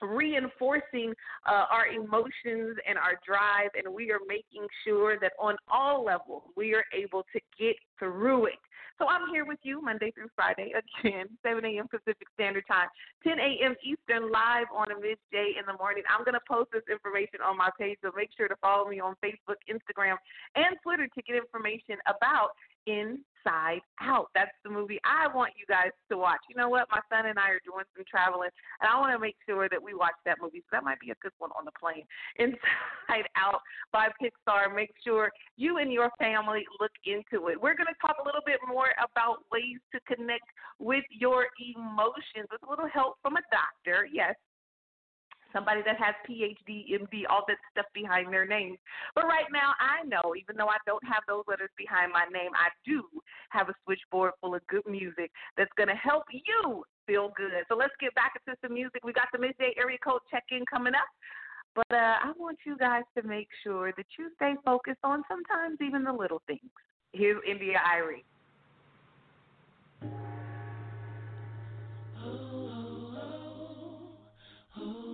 reinforcing 0.02 1.12
uh, 1.46 1.64
our 1.70 1.86
emotions 1.86 2.76
and 2.88 2.98
our 2.98 3.18
drive, 3.26 3.70
and 3.76 3.92
we 3.92 4.10
are 4.10 4.20
making 4.26 4.66
sure 4.84 5.18
that 5.20 5.32
on 5.40 5.56
all 5.70 6.04
levels 6.04 6.42
we 6.56 6.74
are 6.74 6.84
able 6.94 7.24
to 7.32 7.40
get 7.58 7.76
through 7.98 8.46
it. 8.46 8.58
So 8.98 9.06
I'm 9.06 9.30
here 9.30 9.46
with 9.46 9.62
you 9.62 9.80
Monday 9.80 10.10
through 10.10 10.26
Friday 10.34 10.74
again, 10.74 11.30
7 11.46 11.64
a.m. 11.64 11.86
Pacific 11.86 12.26
Standard 12.34 12.66
Time, 12.66 12.88
10 13.22 13.38
a.m. 13.38 13.74
Eastern, 13.86 14.30
live 14.32 14.66
on 14.74 14.90
a. 14.90 14.98
J 15.30 15.54
in 15.54 15.62
the 15.70 15.78
morning. 15.78 16.02
I'm 16.10 16.26
going 16.26 16.34
to 16.34 16.42
post 16.50 16.74
this 16.74 16.82
information 16.90 17.38
on 17.38 17.56
my 17.56 17.70
page, 17.78 17.98
so 18.02 18.10
make 18.16 18.30
sure 18.36 18.48
to 18.48 18.58
follow 18.58 18.90
me 18.90 18.98
on 18.98 19.14
Facebook, 19.22 19.62
Instagram, 19.70 20.18
and 20.56 20.74
Twitter 20.82 21.06
to 21.06 21.22
get 21.22 21.36
information 21.38 22.02
about 22.10 22.58
Inside 22.86 23.80
Out. 24.00 24.28
That's 24.34 24.54
the 24.64 24.70
movie 24.70 24.98
I 25.04 25.28
want 25.34 25.52
you 25.58 25.64
guys 25.66 25.90
to 26.10 26.16
watch. 26.16 26.40
You 26.48 26.56
know 26.56 26.68
what? 26.68 26.86
My 26.90 27.00
son 27.10 27.26
and 27.26 27.38
I 27.38 27.50
are 27.50 27.64
doing 27.64 27.84
some 27.96 28.04
traveling, 28.08 28.50
and 28.80 28.88
I 28.88 28.98
want 29.00 29.12
to 29.12 29.18
make 29.18 29.36
sure 29.46 29.68
that 29.68 29.82
we 29.82 29.94
watch 29.94 30.16
that 30.24 30.38
movie. 30.40 30.60
So 30.68 30.78
that 30.78 30.84
might 30.84 31.00
be 31.00 31.10
a 31.10 31.18
good 31.22 31.32
one 31.38 31.50
on 31.58 31.64
the 31.64 31.74
plane. 31.78 32.04
Inside 32.38 33.28
Out 33.36 33.60
by 33.92 34.08
Pixar. 34.20 34.74
Make 34.74 34.92
sure 35.04 35.30
you 35.56 35.78
and 35.78 35.92
your 35.92 36.10
family 36.18 36.64
look 36.80 36.92
into 37.04 37.48
it. 37.48 37.60
We're 37.60 37.76
going 37.76 37.90
to 37.90 38.00
talk 38.00 38.16
a 38.22 38.26
little 38.26 38.44
bit 38.44 38.60
more 38.66 38.90
about 38.98 39.44
ways 39.52 39.80
to 39.94 40.00
connect 40.06 40.46
with 40.78 41.04
your 41.10 41.46
emotions 41.58 42.46
with 42.50 42.62
a 42.62 42.70
little 42.70 42.88
help 42.88 43.16
from 43.22 43.36
a 43.36 43.44
doctor. 43.50 44.06
Yes, 44.12 44.34
somebody 45.52 45.82
that 45.84 45.96
has 45.98 46.14
PhD, 46.28 46.92
MD, 46.92 47.22
all 47.28 47.44
that 47.48 47.56
stuff 47.72 47.86
behind 47.94 48.32
their 48.32 48.46
name. 48.46 48.76
But 49.14 49.24
right 49.24 49.46
now, 49.52 49.72
I 49.80 50.04
know, 50.04 50.34
even 50.36 50.56
though 50.56 50.68
I 50.68 50.78
don't 50.86 51.04
have 51.04 51.22
those 51.26 51.44
letters 51.48 51.70
behind 51.76 52.12
my 52.12 52.26
name, 52.32 52.50
I 52.54 52.68
do 52.84 53.04
have 53.50 53.68
a 53.68 53.74
switchboard 53.84 54.32
full 54.40 54.54
of 54.54 54.66
good 54.66 54.86
music 54.86 55.30
that's 55.56 55.72
going 55.76 55.88
to 55.88 55.94
help 55.96 56.24
you 56.30 56.84
feel 57.06 57.32
good. 57.36 57.64
So 57.68 57.76
let's 57.76 57.94
get 58.00 58.14
back 58.14 58.34
into 58.36 58.58
some 58.62 58.74
music. 58.74 59.04
We 59.04 59.12
got 59.12 59.28
the 59.32 59.38
midday 59.38 59.72
area 59.78 59.98
code 60.04 60.20
check 60.30 60.44
in 60.50 60.64
coming 60.70 60.94
up. 60.94 61.08
But 61.74 61.96
uh, 61.96 62.16
I 62.22 62.32
want 62.36 62.58
you 62.66 62.76
guys 62.76 63.04
to 63.16 63.22
make 63.26 63.48
sure 63.62 63.92
that 63.96 64.06
you 64.18 64.30
stay 64.36 64.54
focused 64.64 65.00
on 65.04 65.22
sometimes 65.28 65.78
even 65.80 66.04
the 66.04 66.12
little 66.12 66.42
things. 66.46 66.70
Here's 67.12 67.40
India.Arie. 67.46 68.24
Been 74.78 75.07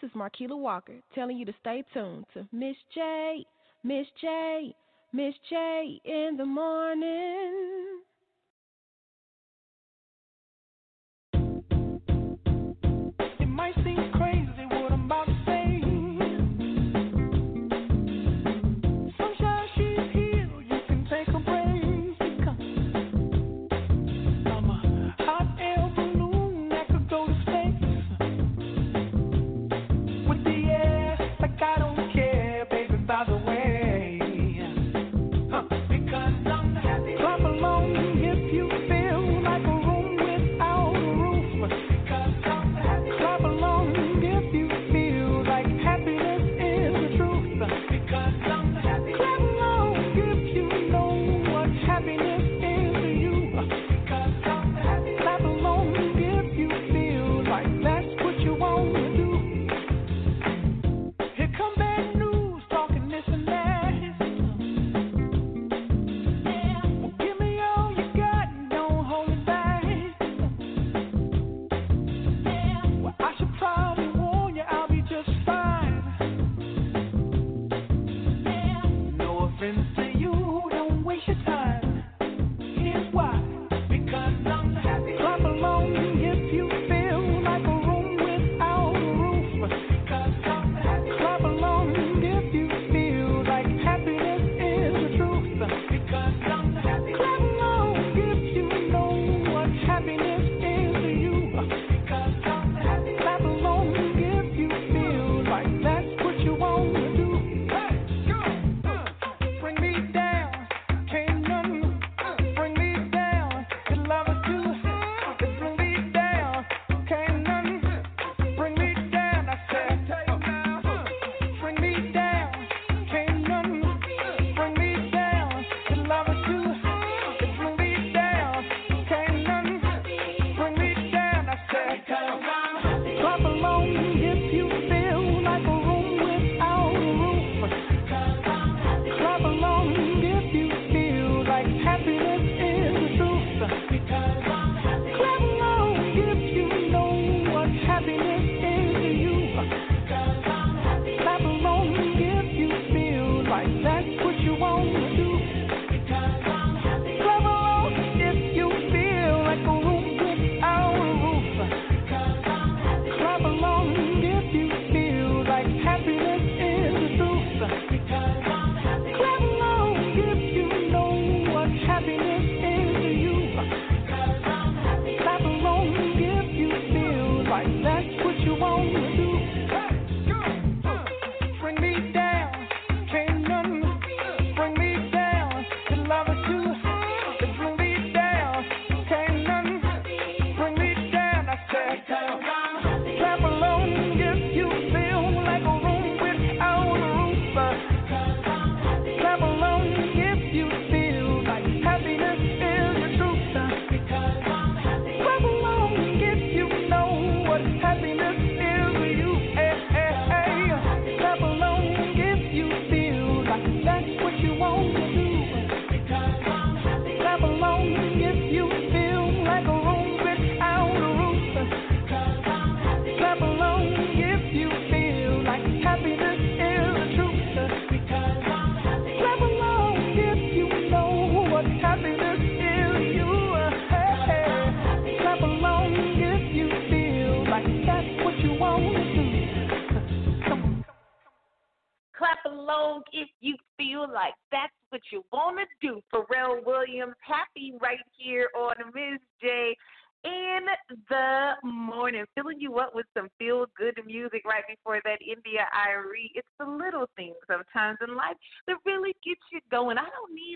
This 0.00 0.10
is 0.10 0.16
Marquela 0.16 0.56
Walker 0.56 0.94
telling 1.14 1.36
you 1.36 1.44
to 1.44 1.52
stay 1.60 1.84
tuned 1.92 2.24
to 2.32 2.46
Miz 2.52 2.76
J, 2.94 3.44
Miz 3.84 4.06
J, 4.18 4.74
Miz 5.12 5.34
J 5.50 6.00
in 6.04 6.36
the 6.38 6.46
morning. 6.46 7.69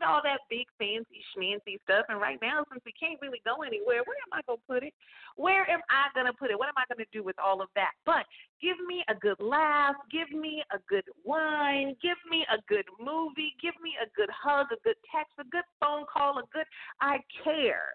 All 0.06 0.20
that 0.22 0.40
big 0.50 0.66
fancy 0.78 1.20
schmancy 1.32 1.80
stuff. 1.82 2.06
And 2.08 2.20
right 2.20 2.38
now, 2.40 2.64
since 2.70 2.82
we 2.84 2.92
can't 2.92 3.20
really 3.20 3.40
go 3.44 3.62
anywhere, 3.62 4.02
where 4.04 4.20
am 4.24 4.32
I 4.32 4.40
gonna 4.46 4.62
put 4.68 4.82
it? 4.82 4.94
Where 5.36 5.68
am 5.68 5.80
I 5.90 6.08
gonna 6.14 6.32
put 6.32 6.50
it? 6.50 6.58
What 6.58 6.68
am 6.68 6.78
I 6.78 6.84
gonna 6.88 7.08
do 7.12 7.22
with 7.22 7.38
all 7.38 7.60
of 7.62 7.68
that? 7.74 7.92
But 8.04 8.24
give 8.60 8.76
me 8.86 9.04
a 9.08 9.14
good 9.14 9.40
laugh, 9.40 9.96
give 10.10 10.30
me 10.30 10.62
a 10.72 10.78
good 10.88 11.04
wine, 11.24 11.96
give 12.02 12.18
me 12.30 12.46
a 12.52 12.58
good 12.68 12.86
movie, 13.00 13.54
give 13.60 13.74
me 13.82 13.94
a 14.02 14.08
good 14.16 14.30
hug, 14.30 14.66
a 14.72 14.80
good 14.84 14.96
text, 15.14 15.32
a 15.38 15.44
good 15.50 15.64
phone 15.80 16.04
call, 16.12 16.38
a 16.38 16.44
good 16.52 16.66
I 17.00 17.18
care 17.42 17.94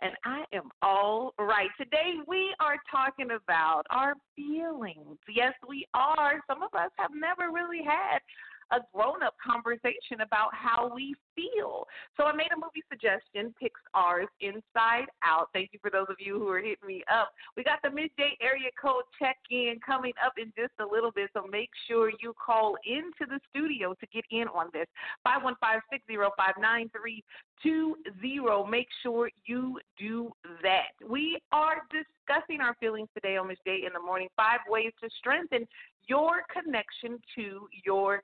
and 0.00 0.12
I 0.24 0.44
am 0.52 0.68
all 0.82 1.32
right. 1.38 1.68
Today 1.78 2.14
we 2.26 2.54
are 2.60 2.76
talking 2.90 3.28
about 3.30 3.82
our 3.90 4.14
feelings. 4.34 5.16
Yes, 5.34 5.54
we 5.66 5.86
are. 5.94 6.40
Some 6.46 6.62
of 6.62 6.74
us 6.74 6.90
have 6.98 7.10
never 7.14 7.52
really 7.52 7.82
had 7.84 8.20
a 8.72 8.80
grown 8.94 9.22
up 9.22 9.34
conversation 9.44 10.22
about 10.22 10.48
how 10.52 10.90
we 10.94 11.14
feel. 11.34 11.86
So 12.16 12.24
I 12.24 12.32
made 12.32 12.52
a 12.52 12.56
movie 12.56 12.82
suggestion, 12.90 13.54
Pixar's 13.62 14.28
Inside 14.40 15.06
Out. 15.24 15.50
Thank 15.52 15.70
you 15.72 15.78
for 15.80 15.90
those 15.90 16.08
of 16.08 16.16
you 16.18 16.38
who 16.38 16.48
are 16.48 16.58
hitting 16.58 16.86
me 16.86 17.04
up. 17.12 17.32
We 17.56 17.62
got 17.62 17.80
the 17.82 17.90
midday 17.90 18.36
area 18.40 18.70
code 18.80 19.04
check 19.18 19.36
in 19.50 19.78
coming 19.84 20.14
up 20.24 20.36
in 20.36 20.52
just 20.58 20.72
a 20.80 20.84
little 20.84 21.12
bit, 21.12 21.30
so 21.32 21.46
make 21.50 21.70
sure 21.86 22.10
you 22.20 22.34
call 22.44 22.76
into 22.84 23.24
the 23.28 23.38
studio 23.50 23.94
to 23.94 24.06
get 24.12 24.24
in 24.30 24.48
on 24.48 24.70
this. 24.72 24.86
515-605-9320. 25.26 27.22
Make 28.68 28.88
sure 29.02 29.30
you 29.46 29.78
do 29.98 30.32
that. 30.62 30.92
We 31.08 31.40
are 31.52 31.82
discussing 31.90 32.60
our 32.60 32.74
feelings 32.80 33.08
today 33.14 33.36
on 33.36 33.46
this 33.48 33.58
day 33.64 33.84
in 33.86 33.92
the 33.92 34.00
morning. 34.00 34.28
Five 34.36 34.60
ways 34.68 34.92
to 35.02 35.08
strengthen 35.18 35.66
your 36.08 36.42
connection 36.52 37.20
to 37.36 37.68
your 37.84 38.22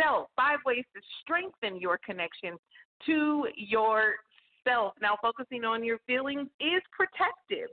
self. 0.00 0.28
Five 0.36 0.58
ways 0.64 0.84
to 0.94 1.00
strengthen 1.22 1.80
your 1.80 1.98
connection 2.04 2.56
to 3.06 3.46
yourself. 3.56 4.94
Now, 5.00 5.16
focusing 5.20 5.64
on 5.64 5.84
your 5.84 5.98
feelings 6.06 6.48
is 6.60 6.82
protective. 6.92 7.68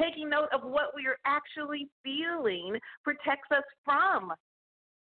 Taking 0.00 0.28
note 0.28 0.48
of 0.52 0.62
what 0.62 0.92
we 0.94 1.06
are 1.06 1.18
actually 1.24 1.88
feeling 2.04 2.78
protects 3.02 3.50
us 3.50 3.64
from 3.84 4.32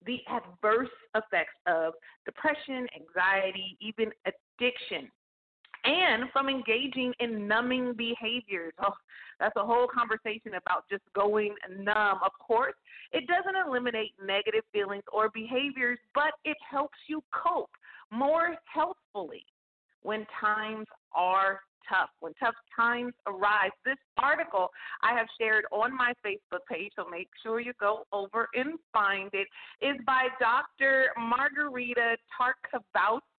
the 0.04 0.18
adverse 0.28 0.88
effects 1.16 1.56
of 1.66 1.94
depression, 2.24 2.86
anxiety, 2.94 3.76
even 3.80 4.10
addiction 4.24 5.10
and 5.86 6.24
from 6.32 6.48
engaging 6.48 7.12
in 7.20 7.46
numbing 7.48 7.94
behaviors. 7.94 8.72
Oh, 8.86 8.92
that's 9.38 9.56
a 9.56 9.64
whole 9.64 9.86
conversation 9.86 10.54
about 10.54 10.84
just 10.90 11.02
going 11.14 11.54
numb. 11.68 12.20
Of 12.24 12.32
course, 12.38 12.74
it 13.12 13.24
doesn't 13.26 13.68
eliminate 13.68 14.12
negative 14.24 14.62
feelings 14.72 15.02
or 15.12 15.28
behaviors, 15.28 15.98
but 16.14 16.32
it 16.44 16.56
helps 16.70 16.96
you 17.06 17.22
cope 17.30 17.70
more 18.10 18.56
healthfully 18.72 19.44
when 20.02 20.26
times 20.40 20.86
are 21.14 21.60
tough, 21.88 22.10
when 22.20 22.32
tough 22.34 22.54
times 22.74 23.12
arise. 23.26 23.70
This 23.84 23.96
article 24.16 24.68
I 25.02 25.12
have 25.16 25.26
shared 25.38 25.64
on 25.72 25.96
my 25.96 26.12
Facebook 26.24 26.64
page, 26.70 26.92
so 26.96 27.04
make 27.10 27.28
sure 27.42 27.60
you 27.60 27.72
go 27.78 28.04
over 28.12 28.48
and 28.54 28.78
find 28.92 29.30
it, 29.32 29.48
is 29.80 29.96
by 30.06 30.28
Dr. 30.40 31.10
Margarita 31.18 32.16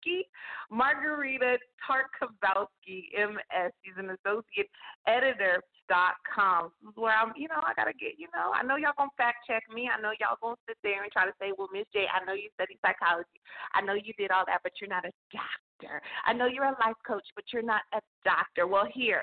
Tartakovsky. 0.07 0.22
Margarita 0.70 1.59
Tartakovsky, 1.82 3.04
MS. 3.14 3.72
She's 3.84 3.94
an 3.98 4.11
associate 4.11 4.68
editor 5.07 5.62
dot 5.88 6.14
com. 6.26 6.72
This 6.82 6.90
is 6.90 6.96
where 6.96 7.14
I'm, 7.14 7.32
you 7.36 7.48
know, 7.48 7.62
I 7.62 7.72
gotta 7.76 7.92
get, 7.92 8.18
you 8.18 8.26
know, 8.34 8.50
I 8.52 8.62
know 8.62 8.76
y'all 8.76 8.96
gonna 8.98 9.11
fact 9.16 9.46
check 9.46 9.62
me. 9.72 9.88
I 9.92 10.00
know 10.00 10.11
y'all 10.18 10.38
gonna 10.42 10.57
sit 10.68 10.76
there 10.82 11.02
and 11.02 11.12
try 11.12 11.26
to 11.26 11.32
say, 11.40 11.52
well, 11.57 11.68
Miz 11.72 11.86
J, 11.92 12.07
I 12.11 12.24
know 12.24 12.32
you 12.32 12.48
studied 12.54 12.78
psychology. 12.82 13.40
I 13.74 13.82
know 13.82 13.94
you 13.94 14.12
did 14.18 14.30
all 14.30 14.44
that, 14.46 14.61
but 14.62 14.72
you're 14.80 14.90
not 14.90 15.04
a 15.04 15.12
doctor. 15.30 16.02
I 16.24 16.32
know 16.32 16.46
you're 16.46 16.64
a 16.64 16.76
life 16.84 16.98
coach, 17.07 17.26
but 17.34 17.44
you're 17.52 17.62
not 17.62 17.82
a 17.94 18.00
doctor. 18.24 18.66
Well, 18.66 18.88
here, 18.92 19.22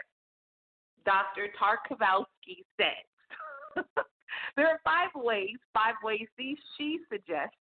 Dr. 1.05 1.47
Tartakovsky 1.59 2.63
says 2.79 3.83
there 4.55 4.67
are 4.67 4.79
five 4.85 5.09
ways, 5.15 5.57
five 5.73 5.95
ways 6.03 6.27
these 6.37 6.57
she 6.77 6.99
suggests 7.11 7.57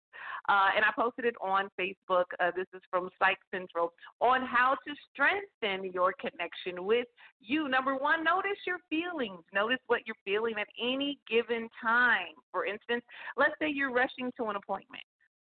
uh, 0.49 0.69
and 0.75 0.85
I 0.85 0.91
posted 0.97 1.25
it 1.25 1.35
on 1.41 1.69
Facebook. 1.79 2.25
Uh, 2.41 2.51
this 2.57 2.67
is 2.75 2.81
from 2.91 3.09
Psych 3.19 3.39
Central 3.53 3.93
on 4.21 4.45
how 4.45 4.77
to 4.87 4.95
strengthen 5.13 5.93
your 5.93 6.15
connection 6.19 6.85
with 6.85 7.07
you. 7.41 7.69
Number 7.69 7.97
one, 7.97 8.25
notice 8.25 8.59
your 8.67 8.79
feelings. 8.89 9.43
Notice 9.53 9.79
what 9.87 10.01
you're 10.07 10.17
feeling 10.25 10.55
at 10.61 10.69
any 10.83 11.19
given 11.29 11.69
time. 11.83 12.35
For 12.53 12.67
instance, 12.67 13.03
let's 13.37 13.55
say 13.61 13.69
you're 13.69 13.93
rushing 13.93 14.33
to 14.39 14.47
an 14.47 14.57
appointment. 14.57 15.05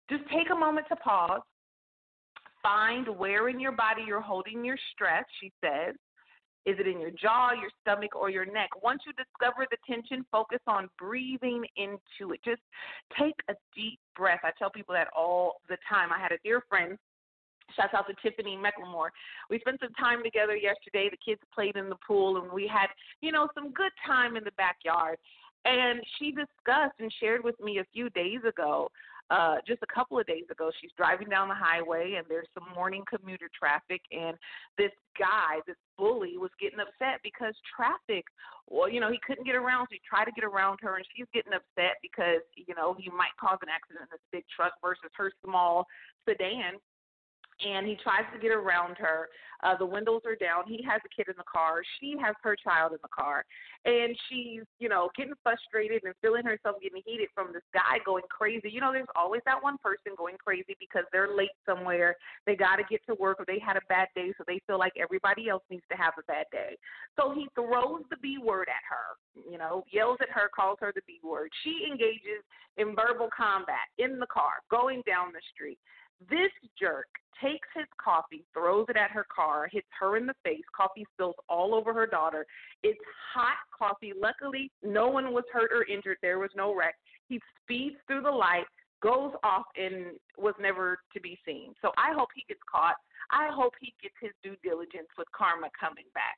Just 0.09 0.24
take 0.30 0.49
a 0.51 0.55
moment 0.55 0.88
to 0.89 0.95
pause. 0.97 1.41
Find 2.62 3.07
where 3.18 3.49
in 3.49 3.59
your 3.59 3.72
body 3.72 4.03
you're 4.05 4.22
holding 4.22 4.64
your 4.64 4.78
stress, 4.93 5.26
she 5.39 5.51
says. 5.64 5.95
Is 6.66 6.78
it 6.80 6.88
in 6.88 6.99
your 6.99 7.12
jaw, 7.12 7.51
your 7.53 7.72
stomach, 7.82 8.16
or 8.16 8.30
your 8.30 8.45
neck? 8.45 8.70
Once 8.84 9.01
you 9.05 9.14
discover 9.14 9.66
the 9.72 9.78
tension, 9.88 10.26
focus 10.32 10.59
on 10.68 10.89
breathing 10.99 11.66
into 11.76 12.34
it. 12.34 12.39
Just 12.45 12.62
take 13.20 13.36
a 13.49 13.53
deep 13.76 13.99
breath. 14.16 14.41
I 14.43 14.51
tell 14.59 14.70
people 14.70 14.93
that 14.93 15.07
all 15.16 15.62
the 15.70 15.78
time. 15.89 16.09
I 16.12 16.20
had 16.20 16.32
a 16.32 16.38
dear 16.43 16.62
friend 16.70 16.97
Shouts 17.76 17.93
out 17.93 18.05
to 18.07 18.16
Tiffany 18.22 18.57
Mecklemore. 18.57 19.09
We 19.49 19.59
spent 19.59 19.80
some 19.80 19.93
time 19.93 20.24
together 20.24 20.55
yesterday. 20.55 21.09
The 21.09 21.18
kids 21.24 21.41
played 21.53 21.76
in 21.76 21.89
the 21.89 21.95
pool, 22.05 22.41
and 22.41 22.51
we 22.51 22.68
had, 22.68 22.88
you 23.22 23.32
know, 23.32 23.47
some 23.53 23.72
good 23.72 23.91
time 24.05 24.36
in 24.36 24.43
the 24.43 24.51
backyard. 24.57 25.18
And 25.64 26.01
she 26.18 26.32
discussed 26.32 26.99
and 26.99 27.14
shared 27.20 27.43
with 27.43 27.59
me 27.59 27.80
a 27.80 27.86
few 27.93 28.09
days 28.09 28.39
ago 28.47 28.89
uh, 29.32 29.55
just 29.65 29.79
a 29.82 29.88
couple 29.88 30.19
of 30.19 30.27
days 30.27 30.43
ago, 30.51 30.69
she's 30.82 30.91
driving 30.97 31.29
down 31.29 31.47
the 31.47 31.55
highway 31.55 32.19
and 32.19 32.27
there's 32.27 32.51
some 32.53 32.67
morning 32.75 33.03
commuter 33.07 33.47
traffic, 33.57 34.01
and 34.11 34.36
this 34.77 34.91
guy, 35.17 35.63
this 35.65 35.79
bully, 35.97 36.36
was 36.36 36.51
getting 36.59 36.84
upset 36.84 37.23
because 37.23 37.55
traffic. 37.63 38.27
Well, 38.67 38.91
you 38.91 38.99
know, 38.99 39.09
he 39.09 39.19
couldn't 39.25 39.47
get 39.47 39.55
around, 39.55 39.88
so 39.88 39.95
he 39.95 40.03
tried 40.03 40.25
to 40.25 40.36
get 40.36 40.43
around 40.43 40.79
her, 40.84 40.99
and 40.99 41.05
she's 41.15 41.32
getting 41.34 41.55
upset 41.55 41.95
because 42.03 42.43
you 42.59 42.75
know 42.75 42.91
he 42.99 43.07
might 43.07 43.32
cause 43.39 43.57
an 43.63 43.71
accident 43.71 44.11
in 44.11 44.11
this 44.11 44.25
big 44.36 44.43
truck 44.51 44.75
versus 44.84 45.07
her 45.15 45.32
small 45.39 45.88
sedan 46.27 46.75
and 47.66 47.88
he 47.88 47.95
tries 48.03 48.26
to 48.34 48.39
get 48.39 48.51
around 48.51 48.97
her. 48.97 49.30
Uh, 49.64 49.78
the 49.78 49.86
windows 49.86 50.22
are 50.26 50.36
down. 50.36 50.64
He 50.66 50.82
has 50.89 51.01
a 51.05 51.09
kid 51.09 51.30
in 51.30 51.36
the 51.38 51.45
car. 51.45 51.84
She 51.99 52.16
has 52.22 52.34
her 52.41 52.55
child 52.55 52.93
in 52.93 52.97
the 53.01 53.14
car. 53.14 53.45
And 53.86 54.18
she's, 54.28 54.66
you 54.80 54.89
know, 54.89 55.09
getting 55.16 55.34
frustrated 55.43 56.03
and 56.03 56.16
feeling 56.22 56.43
herself 56.43 56.78
getting 56.82 57.01
heated 57.05 57.30
from 57.36 57.53
this 57.53 57.66
guy 57.74 58.01
going 58.05 58.24
crazy. 58.30 58.70
You 58.72 58.82
know, 58.82 58.91
there's 58.91 59.09
always 59.16 59.41
that 59.45 59.62
one 59.62 59.78
person 59.78 60.18
going 60.18 60.38
crazy 60.43 60.76
because 60.80 61.05
they're 61.12 61.36
late 61.36 61.53
somewhere. 61.66 62.16
They 62.47 62.55
got 62.55 62.78
to 62.78 62.84
get 62.89 63.01
to 63.05 63.14
work 63.16 63.39
or 63.39 63.45
they 63.45 63.59
had 63.59 63.78
a 63.78 63.86
bad 63.88 64.07
day, 64.16 64.34
so 64.38 64.43
they 64.47 64.62
feel 64.66 64.80
like 64.80 64.93
everybody 64.97 65.49
else 65.49 65.64
needs 65.70 65.86
to 65.91 65.97
have 65.97 66.14
a 66.18 66.26
bad 66.26 66.45
day. 66.51 66.78
So 67.20 67.32
he 67.34 67.47
throws 67.53 68.01
the 68.09 68.18
B 68.18 68.38
word 68.41 68.68
at 68.68 68.82
her, 68.89 69.45
you 69.49 69.59
know, 69.59 69.84
yells 69.91 70.18
at 70.22 70.30
her, 70.30 70.49
calls 70.55 70.78
her 70.82 70.91
the 70.93 71.01
B 71.05 71.20
word. 71.24 71.49
She 71.64 71.86
engages 71.86 72.41
in 72.78 72.95
verbal 72.95 73.30
combat 73.36 73.93
in 73.99 74.18
the 74.18 74.28
car, 74.28 74.66
going 74.70 75.03
down 75.05 75.34
the 75.34 75.41
street. 75.53 75.78
This 76.30 76.51
jerk 76.80 77.07
takes 77.41 77.67
his 77.76 77.88
coffee, 78.03 78.45
throws 78.53 78.86
it 78.89 78.97
at 78.97 79.11
her 79.11 79.26
car, 79.34 79.67
hits 79.72 79.88
her 79.99 80.17
in 80.17 80.28
the 80.28 80.36
face. 80.43 80.63
Coffee 80.76 81.05
spills 81.13 81.36
all 81.49 81.74
over 81.74 81.93
her 81.93 82.05
daughter. 82.05 82.45
It's 82.84 82.99
hot 83.34 83.57
coffee. 83.76 84.13
Luckily, 84.19 84.72
no 84.84 85.07
one 85.07 85.34
was 85.34 85.43
hurt 85.51 85.72
or 85.74 85.84
injured. 85.86 86.17
There 86.22 86.39
was 86.39 86.51
no 86.55 86.76
wreck. 86.76 86.95
He 87.28 87.39
speeds 87.63 87.95
through 88.07 88.22
the 88.22 88.32
light, 88.32 88.65
goes 89.01 89.34
off, 89.43 89.65
and 89.76 90.17
was 90.38 90.53
never 90.59 90.99
to 91.13 91.19
be 91.19 91.39
seen. 91.45 91.74
So 91.82 91.91
I 91.97 92.13
hope 92.15 92.30
he 92.36 92.43
gets 92.47 92.61
caught. 92.72 92.95
I 93.32 93.49
hope 93.51 93.74
he 93.80 93.93
gets 94.01 94.15
his 94.22 94.32
due 94.43 94.55
diligence 94.63 95.09
with 95.17 95.28
karma 95.32 95.69
coming 95.80 96.05
back. 96.13 96.38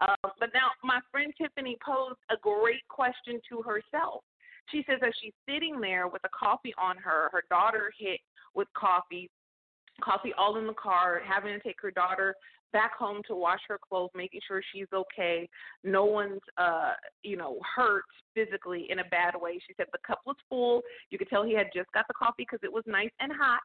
Uh, 0.00 0.28
but 0.38 0.50
now, 0.52 0.70
my 0.82 1.00
friend 1.10 1.32
Tiffany 1.40 1.76
posed 1.84 2.18
a 2.30 2.36
great 2.42 2.86
question 2.88 3.40
to 3.48 3.62
herself. 3.62 4.22
She 4.70 4.84
says 4.88 5.00
as 5.06 5.12
she's 5.20 5.32
sitting 5.48 5.80
there 5.80 6.08
with 6.08 6.22
a 6.24 6.28
coffee 6.36 6.74
on 6.78 6.96
her, 6.98 7.28
her 7.32 7.44
daughter 7.50 7.92
hit 7.98 8.20
with 8.54 8.68
coffee, 8.76 9.30
coffee 10.02 10.32
all 10.38 10.56
in 10.58 10.66
the 10.66 10.74
car, 10.74 11.20
having 11.24 11.52
to 11.52 11.60
take 11.60 11.76
her 11.82 11.90
daughter 11.90 12.34
back 12.72 12.96
home 12.96 13.22
to 13.28 13.36
wash 13.36 13.60
her 13.68 13.78
clothes, 13.78 14.10
making 14.14 14.40
sure 14.46 14.60
she's 14.74 14.88
okay. 14.92 15.48
No 15.84 16.04
one's 16.04 16.40
uh, 16.58 16.92
you 17.22 17.36
know, 17.36 17.58
hurt 17.76 18.02
physically 18.34 18.86
in 18.90 18.98
a 18.98 19.04
bad 19.04 19.34
way. 19.40 19.58
She 19.66 19.74
said 19.76 19.86
the 19.92 19.98
cup 20.06 20.20
was 20.26 20.36
full. 20.48 20.82
You 21.10 21.18
could 21.18 21.28
tell 21.28 21.44
he 21.44 21.54
had 21.54 21.68
just 21.74 21.90
got 21.92 22.06
the 22.08 22.14
coffee 22.14 22.44
because 22.50 22.60
it 22.62 22.72
was 22.72 22.82
nice 22.86 23.10
and 23.20 23.32
hot. 23.32 23.60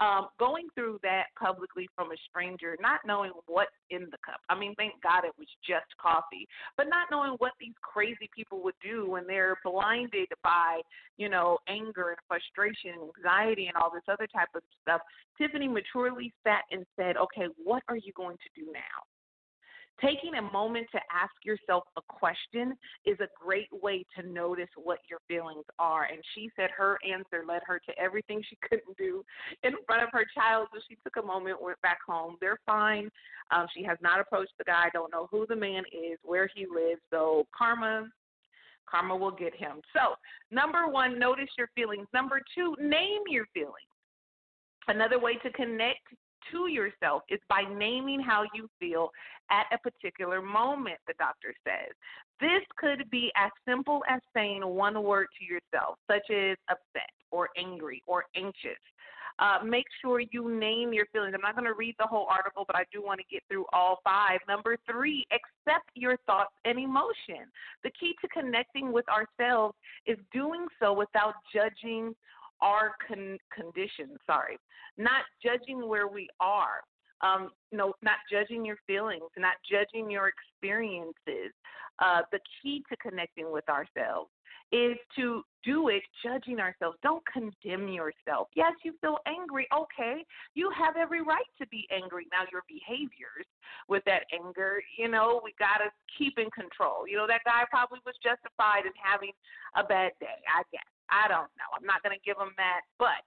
Um, 0.00 0.28
going 0.38 0.68
through 0.76 1.00
that 1.02 1.24
publicly 1.36 1.88
from 1.96 2.12
a 2.12 2.16
stranger, 2.30 2.76
not 2.80 3.00
knowing 3.04 3.32
what's 3.46 3.74
in 3.90 4.02
the 4.02 4.18
cup. 4.24 4.38
I 4.48 4.56
mean, 4.56 4.72
thank 4.76 4.92
God 5.02 5.24
it 5.24 5.32
was 5.36 5.48
just 5.66 5.86
coffee, 6.00 6.46
but 6.76 6.86
not 6.88 7.08
knowing 7.10 7.32
what 7.38 7.50
these 7.58 7.74
crazy 7.82 8.30
people 8.32 8.62
would 8.62 8.78
do 8.80 9.10
when 9.10 9.26
they're 9.26 9.56
blinded 9.64 10.28
by, 10.44 10.82
you 11.16 11.28
know, 11.28 11.58
anger 11.66 12.10
and 12.10 12.18
frustration 12.28 12.92
and 12.94 13.10
anxiety 13.16 13.66
and 13.66 13.76
all 13.76 13.90
this 13.92 14.06
other 14.06 14.28
type 14.28 14.54
of 14.54 14.62
stuff. 14.82 15.00
Tiffany 15.36 15.66
maturely 15.66 16.32
sat 16.44 16.62
and 16.70 16.86
said, 16.94 17.16
okay, 17.16 17.48
what 17.64 17.82
are 17.88 17.96
you 17.96 18.12
going 18.14 18.36
to 18.36 18.60
do 18.60 18.70
now? 18.72 19.02
Taking 20.00 20.34
a 20.34 20.42
moment 20.42 20.86
to 20.92 20.98
ask 21.12 21.32
yourself 21.44 21.84
a 21.96 22.02
question 22.02 22.74
is 23.04 23.18
a 23.20 23.26
great 23.42 23.68
way 23.82 24.04
to 24.16 24.26
notice 24.26 24.68
what 24.76 24.98
your 25.10 25.18
feelings 25.26 25.64
are. 25.78 26.04
And 26.04 26.22
she 26.34 26.50
said 26.54 26.70
her 26.76 26.98
answer 27.04 27.44
led 27.46 27.62
her 27.66 27.80
to 27.80 27.98
everything 27.98 28.42
she 28.48 28.56
couldn't 28.68 28.96
do 28.96 29.24
in 29.64 29.72
front 29.86 30.02
of 30.04 30.10
her 30.12 30.24
child. 30.34 30.68
So 30.72 30.80
she 30.88 30.96
took 31.02 31.22
a 31.22 31.26
moment, 31.26 31.60
went 31.60 31.80
back 31.82 31.98
home. 32.06 32.36
They're 32.40 32.60
fine. 32.64 33.10
Um, 33.50 33.66
she 33.76 33.82
has 33.84 33.98
not 34.00 34.20
approached 34.20 34.52
the 34.58 34.64
guy, 34.64 34.88
don't 34.92 35.12
know 35.12 35.26
who 35.30 35.46
the 35.48 35.56
man 35.56 35.82
is, 35.92 36.18
where 36.22 36.48
he 36.54 36.66
lives. 36.66 37.00
So 37.10 37.46
karma, 37.56 38.08
karma 38.88 39.16
will 39.16 39.32
get 39.32 39.54
him. 39.54 39.80
So 39.92 40.14
number 40.52 40.86
one, 40.86 41.18
notice 41.18 41.48
your 41.58 41.70
feelings. 41.74 42.06
Number 42.14 42.40
two, 42.54 42.76
name 42.80 43.22
your 43.28 43.46
feelings. 43.52 43.74
Another 44.86 45.18
way 45.18 45.34
to 45.42 45.50
connect 45.50 46.06
to 46.52 46.68
yourself 46.68 47.22
is 47.28 47.40
by 47.48 47.62
naming 47.76 48.20
how 48.20 48.44
you 48.54 48.68
feel 48.80 49.10
at 49.50 49.66
a 49.72 49.78
particular 49.78 50.42
moment, 50.42 50.98
the 51.06 51.14
doctor 51.18 51.54
says. 51.64 51.94
This 52.40 52.62
could 52.76 53.10
be 53.10 53.32
as 53.36 53.50
simple 53.66 54.02
as 54.08 54.20
saying 54.34 54.64
one 54.64 55.02
word 55.02 55.26
to 55.38 55.44
yourself, 55.44 55.98
such 56.06 56.30
as 56.30 56.56
upset 56.68 57.10
or 57.30 57.48
angry 57.56 58.02
or 58.06 58.24
anxious. 58.36 58.78
Uh, 59.40 59.58
make 59.64 59.84
sure 60.02 60.20
you 60.32 60.58
name 60.58 60.92
your 60.92 61.06
feelings. 61.12 61.32
I'm 61.32 61.40
not 61.40 61.54
going 61.54 61.66
to 61.66 61.74
read 61.74 61.94
the 61.98 62.06
whole 62.06 62.26
article, 62.28 62.64
but 62.66 62.74
I 62.74 62.84
do 62.92 63.02
want 63.04 63.20
to 63.20 63.26
get 63.30 63.42
through 63.48 63.66
all 63.72 64.00
five. 64.02 64.40
Number 64.48 64.76
three, 64.90 65.24
accept 65.30 65.88
your 65.94 66.16
thoughts 66.26 66.50
and 66.64 66.76
emotion. 66.76 67.46
The 67.84 67.90
key 67.90 68.14
to 68.20 68.28
connecting 68.28 68.92
with 68.92 69.04
ourselves 69.08 69.76
is 70.06 70.18
doing 70.32 70.66
so 70.80 70.92
without 70.92 71.34
judging 71.54 72.16
our 72.60 72.92
con- 73.06 73.38
conditions. 73.54 74.18
Sorry, 74.26 74.58
not 74.96 75.22
judging 75.42 75.88
where 75.88 76.08
we 76.08 76.28
are. 76.40 76.82
Um, 77.20 77.50
no, 77.72 77.94
not 78.02 78.18
judging 78.30 78.64
your 78.64 78.76
feelings, 78.86 79.28
not 79.36 79.54
judging 79.68 80.10
your 80.10 80.30
experiences. 80.30 81.52
Uh, 81.98 82.22
the 82.30 82.38
key 82.62 82.84
to 82.88 82.96
connecting 82.96 83.50
with 83.50 83.68
ourselves 83.68 84.30
is 84.70 84.96
to 85.16 85.42
do 85.64 85.88
it 85.88 86.02
judging 86.22 86.60
ourselves. 86.60 86.96
Don't 87.02 87.22
condemn 87.26 87.88
yourself. 87.88 88.48
Yes, 88.54 88.72
you 88.84 88.92
feel 89.00 89.18
angry. 89.26 89.66
Okay, 89.74 90.24
you 90.54 90.70
have 90.76 90.96
every 90.96 91.22
right 91.22 91.48
to 91.60 91.66
be 91.68 91.88
angry. 91.90 92.26
Now, 92.30 92.44
your 92.52 92.62
behaviors 92.68 93.46
with 93.88 94.02
that 94.04 94.24
anger, 94.32 94.80
you 94.98 95.08
know, 95.08 95.40
we 95.42 95.54
got 95.58 95.78
to 95.78 95.90
keep 96.16 96.38
in 96.38 96.50
control. 96.50 97.08
You 97.08 97.16
know, 97.16 97.26
that 97.26 97.42
guy 97.44 97.64
probably 97.70 98.00
was 98.04 98.14
justified 98.22 98.84
in 98.84 98.92
having 99.02 99.32
a 99.76 99.82
bad 99.82 100.12
day, 100.20 100.38
I 100.46 100.62
guess. 100.70 100.97
I 101.10 101.28
don't 101.28 101.50
know. 101.56 101.68
I'm 101.76 101.86
not 101.86 102.02
going 102.02 102.16
to 102.16 102.24
give 102.24 102.36
him 102.36 102.52
that, 102.56 102.82
but 102.98 103.24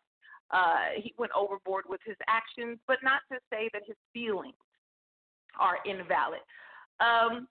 uh, 0.51 1.01
he 1.01 1.13
went 1.17 1.31
overboard 1.35 1.85
with 1.87 2.01
his 2.05 2.17
actions, 2.27 2.77
but 2.87 2.97
not 3.03 3.21
to 3.31 3.39
say 3.49 3.69
that 3.73 3.83
his 3.85 3.95
feelings 4.13 4.53
are 5.59 5.77
invalid. 5.85 6.41
Um, 6.99 7.47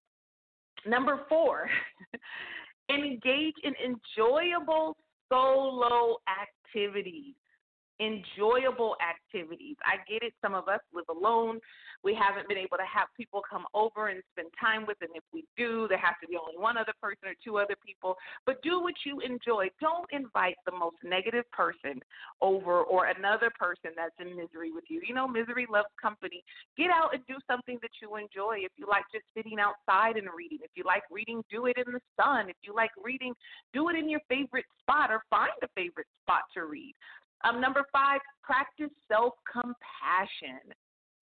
number 0.86 1.20
four, 1.28 1.68
engage 2.90 3.54
in 3.64 3.74
enjoyable 3.82 4.96
solo 5.28 6.16
activities. 6.28 7.34
Enjoyable 8.00 8.96
activities. 8.98 9.76
I 9.84 9.96
get 10.10 10.22
it. 10.22 10.32
Some 10.40 10.54
of 10.54 10.68
us 10.68 10.80
live 10.94 11.04
alone. 11.10 11.60
We 12.02 12.16
haven't 12.16 12.48
been 12.48 12.56
able 12.56 12.78
to 12.78 12.88
have 12.88 13.08
people 13.14 13.42
come 13.44 13.66
over 13.74 14.08
and 14.08 14.22
spend 14.32 14.48
time 14.58 14.86
with, 14.86 14.96
and 15.02 15.10
if 15.14 15.22
we 15.34 15.44
do, 15.56 15.86
there 15.88 15.98
has 15.98 16.16
to 16.22 16.28
be 16.28 16.38
only 16.40 16.56
one 16.56 16.78
other 16.78 16.94
person 16.96 17.28
or 17.28 17.34
two 17.44 17.58
other 17.58 17.76
people. 17.84 18.16
But 18.46 18.62
do 18.62 18.80
what 18.80 18.94
you 19.04 19.20
enjoy. 19.20 19.68
Don't 19.80 20.08
invite 20.10 20.56
the 20.64 20.72
most 20.72 20.96
negative 21.04 21.44
person 21.52 22.00
over 22.40 22.80
or 22.84 23.12
another 23.12 23.50
person 23.52 23.92
that's 23.94 24.16
in 24.18 24.34
misery 24.34 24.72
with 24.72 24.84
you. 24.88 25.02
You 25.06 25.14
know, 25.14 25.28
misery 25.28 25.66
loves 25.70 25.92
company. 26.00 26.42
Get 26.78 26.88
out 26.88 27.12
and 27.12 27.20
do 27.28 27.36
something 27.46 27.78
that 27.82 27.92
you 28.00 28.16
enjoy. 28.16 28.64
If 28.64 28.72
you 28.76 28.86
like 28.88 29.04
just 29.12 29.26
sitting 29.36 29.58
outside 29.60 30.16
and 30.16 30.28
reading, 30.34 30.60
if 30.62 30.70
you 30.74 30.84
like 30.84 31.02
reading, 31.10 31.44
do 31.50 31.66
it 31.66 31.76
in 31.76 31.92
the 31.92 32.00
sun. 32.16 32.48
If 32.48 32.56
you 32.62 32.74
like 32.74 32.96
reading, 32.96 33.34
do 33.74 33.90
it 33.90 33.96
in 33.96 34.08
your 34.08 34.20
favorite 34.28 34.64
spot 34.80 35.10
or 35.10 35.20
find 35.28 35.52
a 35.62 35.68
favorite 35.76 36.08
spot 36.24 36.48
to 36.54 36.64
read. 36.64 36.94
Um, 37.44 37.60
number 37.60 37.84
five, 37.92 38.20
practice 38.42 38.90
self 39.08 39.34
compassion. 39.50 40.74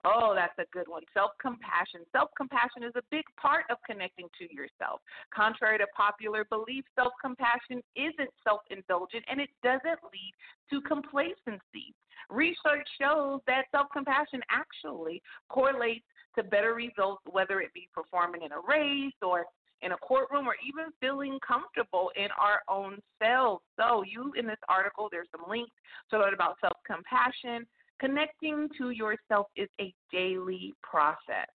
Oh, 0.04 0.32
that's 0.34 0.56
a 0.58 0.64
good 0.72 0.86
one. 0.86 1.02
Self 1.12 1.32
compassion. 1.40 2.00
Self 2.12 2.30
compassion 2.36 2.82
is 2.82 2.92
a 2.96 3.02
big 3.10 3.24
part 3.40 3.64
of 3.70 3.78
connecting 3.88 4.28
to 4.38 4.52
yourself. 4.54 5.00
Contrary 5.34 5.78
to 5.78 5.86
popular 5.96 6.44
belief, 6.48 6.84
self 6.94 7.12
compassion 7.20 7.82
isn't 7.96 8.30
self 8.44 8.60
indulgent 8.70 9.24
and 9.30 9.40
it 9.40 9.50
doesn't 9.62 10.00
lead 10.12 10.32
to 10.70 10.80
complacency. 10.86 11.94
Research 12.30 12.86
shows 13.00 13.40
that 13.46 13.66
self 13.72 13.88
compassion 13.92 14.40
actually 14.50 15.22
correlates 15.48 16.06
to 16.36 16.44
better 16.44 16.74
results, 16.74 17.22
whether 17.30 17.60
it 17.60 17.74
be 17.74 17.88
performing 17.92 18.42
in 18.42 18.52
a 18.52 18.60
race 18.68 19.18
or 19.22 19.46
in 19.82 19.92
a 19.92 19.96
courtroom 19.96 20.46
or 20.46 20.56
even 20.66 20.92
feeling 21.00 21.38
comfortable 21.46 22.10
in 22.16 22.28
our 22.40 22.62
own 22.68 22.98
selves. 23.22 23.62
So, 23.78 24.02
you 24.02 24.32
in 24.36 24.46
this 24.46 24.58
article, 24.68 25.08
there's 25.10 25.28
some 25.30 25.48
links 25.48 25.72
to 26.10 26.18
learn 26.18 26.34
about 26.34 26.56
self 26.60 26.76
compassion. 26.86 27.66
Connecting 28.00 28.68
to 28.78 28.90
yourself 28.90 29.46
is 29.56 29.68
a 29.80 29.92
daily 30.12 30.72
process. 30.82 31.48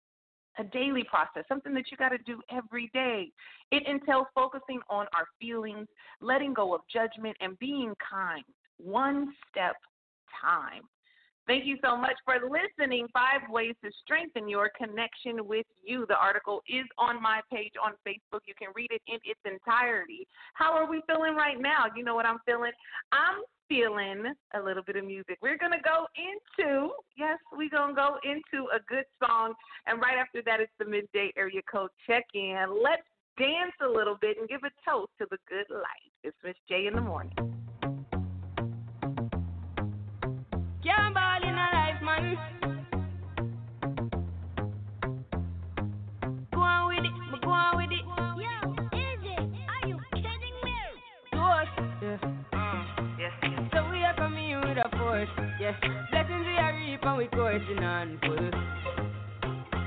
A 0.59 0.63
daily 0.65 1.03
process, 1.09 1.45
something 1.47 1.73
that 1.73 1.85
you 1.89 1.97
got 1.97 2.09
to 2.09 2.19
do 2.19 2.39
every 2.51 2.91
day. 2.93 3.31
It 3.71 3.87
entails 3.87 4.27
focusing 4.35 4.81
on 4.87 5.07
our 5.15 5.25
feelings, 5.41 5.87
letting 6.21 6.53
go 6.53 6.75
of 6.75 6.81
judgment, 6.93 7.35
and 7.41 7.57
being 7.57 7.93
kind, 8.07 8.43
one 8.77 9.33
step 9.49 9.75
time. 10.39 10.83
Thank 11.45 11.65
you 11.65 11.77
so 11.83 11.97
much 11.97 12.15
for 12.23 12.35
listening. 12.35 13.07
Five 13.11 13.49
ways 13.49 13.75
to 13.83 13.91
strengthen 14.03 14.47
your 14.47 14.71
connection 14.77 15.45
with 15.45 15.65
you. 15.83 16.05
The 16.07 16.15
article 16.15 16.61
is 16.69 16.85
on 16.97 17.21
my 17.21 17.41
page 17.51 17.73
on 17.83 17.93
Facebook. 18.07 18.41
You 18.45 18.53
can 18.57 18.69
read 18.75 18.91
it 18.91 19.01
in 19.07 19.19
its 19.25 19.39
entirety. 19.45 20.25
How 20.53 20.71
are 20.71 20.89
we 20.89 21.01
feeling 21.05 21.35
right 21.35 21.59
now? 21.59 21.85
You 21.95 22.05
know 22.05 22.15
what 22.15 22.25
I'm 22.25 22.39
feeling? 22.45 22.71
I'm 23.11 23.43
feeling 23.67 24.33
a 24.55 24.59
little 24.61 24.83
bit 24.83 24.95
of 24.95 25.05
music. 25.05 25.37
We're 25.41 25.57
going 25.57 25.73
to 25.73 25.83
go 25.83 26.07
into, 26.15 26.91
yes, 27.17 27.39
we're 27.51 27.69
going 27.69 27.89
to 27.89 27.95
go 27.95 28.17
into 28.23 28.67
a 28.69 28.79
good 28.87 29.05
song. 29.25 29.53
And 29.85 30.01
right 30.01 30.17
after 30.17 30.41
that, 30.45 30.61
it's 30.61 30.71
the 30.79 30.85
midday 30.85 31.33
area 31.35 31.61
code 31.69 31.89
check 32.07 32.23
in. 32.33 32.67
Let's 32.81 33.03
dance 33.37 33.73
a 33.81 33.87
little 33.87 34.17
bit 34.21 34.37
and 34.39 34.47
give 34.47 34.61
a 34.63 34.89
toast 34.89 35.11
to 35.19 35.27
the 35.29 35.37
good 35.49 35.65
life. 35.69 36.11
It's 36.23 36.37
Miz 36.43 36.55
J 36.69 36.87
in 36.87 36.95
the 36.95 37.01
morning. 37.01 37.52
Yeah, 48.39 48.63
is 48.93 49.23
it? 49.23 49.39
Are 49.69 49.87
you 49.87 49.97
getting 50.11 50.57
me? 50.63 50.73
Mm. 52.53 53.69
So 53.71 53.89
we 53.89 53.99
have 53.99 54.17
a 54.19 54.29
with 54.65 54.77
a 54.77 54.89
voice. 54.97 55.27
Yes. 55.59 55.75
Blessing 56.11 56.39
we 56.39 56.57
are 56.57 56.75
reaping 56.75 57.17
with 57.17 57.31
course 57.31 57.61
oh, 57.67 57.71
in 57.71 57.83
an 57.83 58.19
hour. 58.23 58.51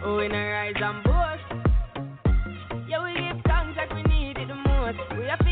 Oh, 0.05 0.19
rise 0.29 0.75
and 0.77 1.05
boss. 1.05 1.41
Yeah, 2.89 3.03
we 3.03 3.13
give 3.15 3.43
thanks 3.45 3.77
like 3.77 3.91
we 3.93 4.03
need 4.05 4.37
it 4.37 4.49
the 4.49 4.55
most. 4.55 4.99
We 5.19 5.25
have 5.27 5.46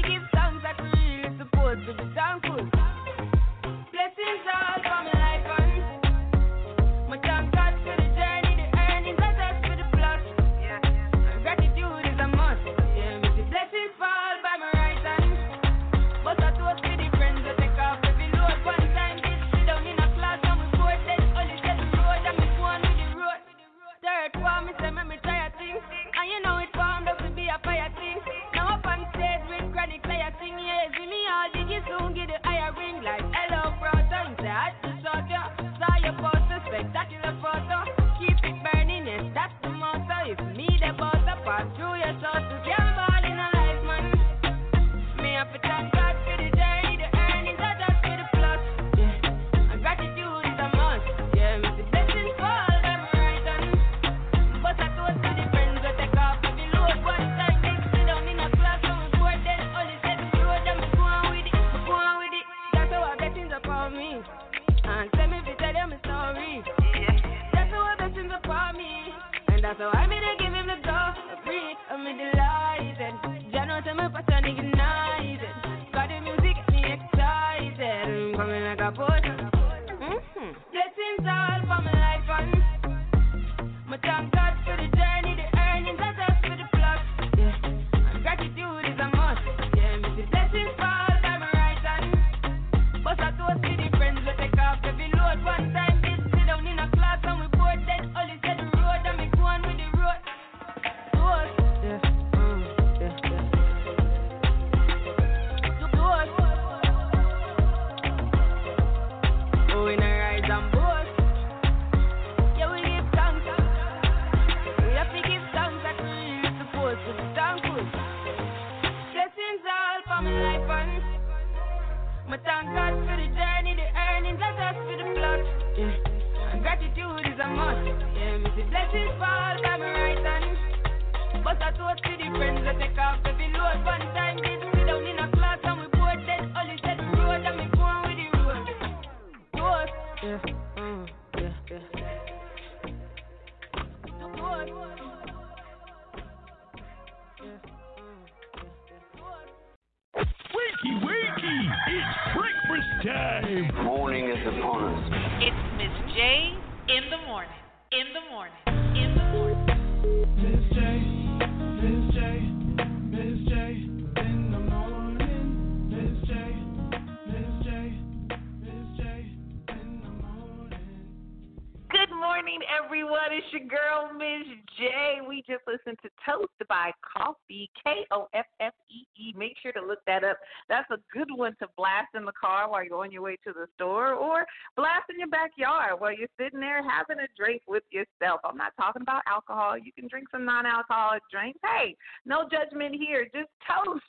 just 175.55 175.67
listened 175.69 175.99
to 176.03 176.11
Toast 176.27 176.51
by 176.69 176.91
Koffee, 176.99 177.71
K 177.85 178.07
O 178.11 178.27
F 178.35 178.47
F 178.61 178.75
E. 179.17 179.35
Make 179.37 179.57
sure 179.63 179.73
to 179.73 179.81
look 179.81 180.01
that 180.07 180.25
up. 180.25 180.39
That's 180.69 180.91
a 180.91 180.99
good 181.13 181.29
one 181.35 181.55
to 181.61 181.69
blast 181.77 182.15
in 182.15 182.25
the 182.25 182.33
car 182.33 182.71
while 182.71 182.85
you're 182.85 183.03
on 183.03 183.13
your 183.13 183.23
way 183.23 183.37
to 183.45 183.53
the 183.53 183.67
store 183.75 184.15
or 184.15 184.45
blast 184.77 185.05
in 185.11 185.19
your 185.19 185.29
backyard 185.29 185.99
while 185.99 186.17
you're 186.17 186.29
sitting 186.39 186.61
there 186.61 186.83
having 186.83 187.23
a 187.23 187.29
drink 187.37 187.63
with 187.67 187.85
yourself. 187.91 188.41
I'm 188.45 188.57
not 188.57 188.73
talking 188.79 189.03
about 189.03 189.23
alcohol. 189.27 189.79
You 189.79 189.93
can 189.93 190.09
drink 190.09 190.29
some 190.31 190.45
non 190.45 190.67
alcoholic 190.67 191.23
drinks. 191.31 191.59
Hey, 191.65 191.97
no 192.25 192.49
judgment 192.51 192.95
here. 192.95 193.25
Just 193.35 193.51
toast 193.67 194.03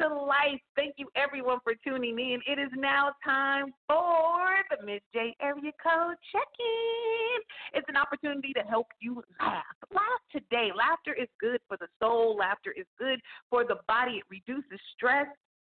to 0.00 0.08
life. 0.08 0.60
Thank 0.76 0.94
you 0.96 1.08
everyone 1.14 1.58
for 1.62 1.74
tuning 1.84 2.18
in. 2.18 2.40
It 2.46 2.58
is 2.58 2.70
now 2.76 3.12
time 3.24 3.72
for 3.86 4.48
the 4.70 4.84
Miz 4.84 5.00
J 5.12 5.34
Area 5.40 5.72
Code 5.82 6.16
Check-in. 6.32 7.40
It's 7.74 7.88
an 7.88 7.96
opportunity 7.96 8.52
to 8.54 8.60
help 8.60 8.86
you 9.00 9.22
laugh. 9.40 9.64
Laugh 9.92 10.22
today. 10.32 10.70
Laughter 10.76 11.12
is 11.12 11.28
good 11.40 11.60
for 11.68 11.76
the 11.76 11.86
soul. 12.00 12.36
Laughter 12.38 12.72
is 12.76 12.86
good 12.98 13.20
for 13.50 13.64
the 13.64 13.76
body. 13.86 14.19
It 14.20 14.28
reduces 14.28 14.78
stress. 14.94 15.26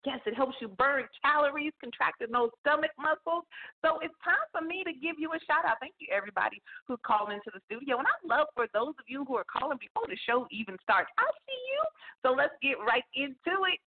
Yes, 0.06 0.20
it 0.26 0.36
helps 0.36 0.56
you 0.60 0.68
burn 0.68 1.08
calories, 1.24 1.72
contracting 1.80 2.28
those 2.28 2.50
stomach 2.60 2.92
muscles. 3.00 3.48
So 3.80 4.04
it's 4.04 4.14
time 4.20 4.44
for 4.52 4.60
me 4.60 4.84
to 4.84 4.92
give 4.92 5.16
you 5.18 5.32
a 5.32 5.40
shout 5.48 5.64
out. 5.64 5.80
Thank 5.80 5.96
you, 6.00 6.08
everybody 6.12 6.62
who's 6.86 7.00
calling 7.08 7.40
into 7.40 7.56
the 7.56 7.64
studio. 7.72 8.04
And 8.04 8.08
I 8.08 8.12
love 8.28 8.48
for 8.54 8.68
those 8.74 9.00
of 9.00 9.08
you 9.08 9.24
who 9.24 9.38
are 9.40 9.48
calling 9.48 9.80
before 9.80 10.04
the 10.12 10.20
show 10.28 10.46
even 10.52 10.76
starts. 10.84 11.08
I 11.18 11.24
see 11.48 11.62
you. 11.72 11.82
So 12.20 12.36
let's 12.36 12.52
get 12.60 12.76
right 12.84 13.08
into 13.16 13.64
it. 13.72 13.80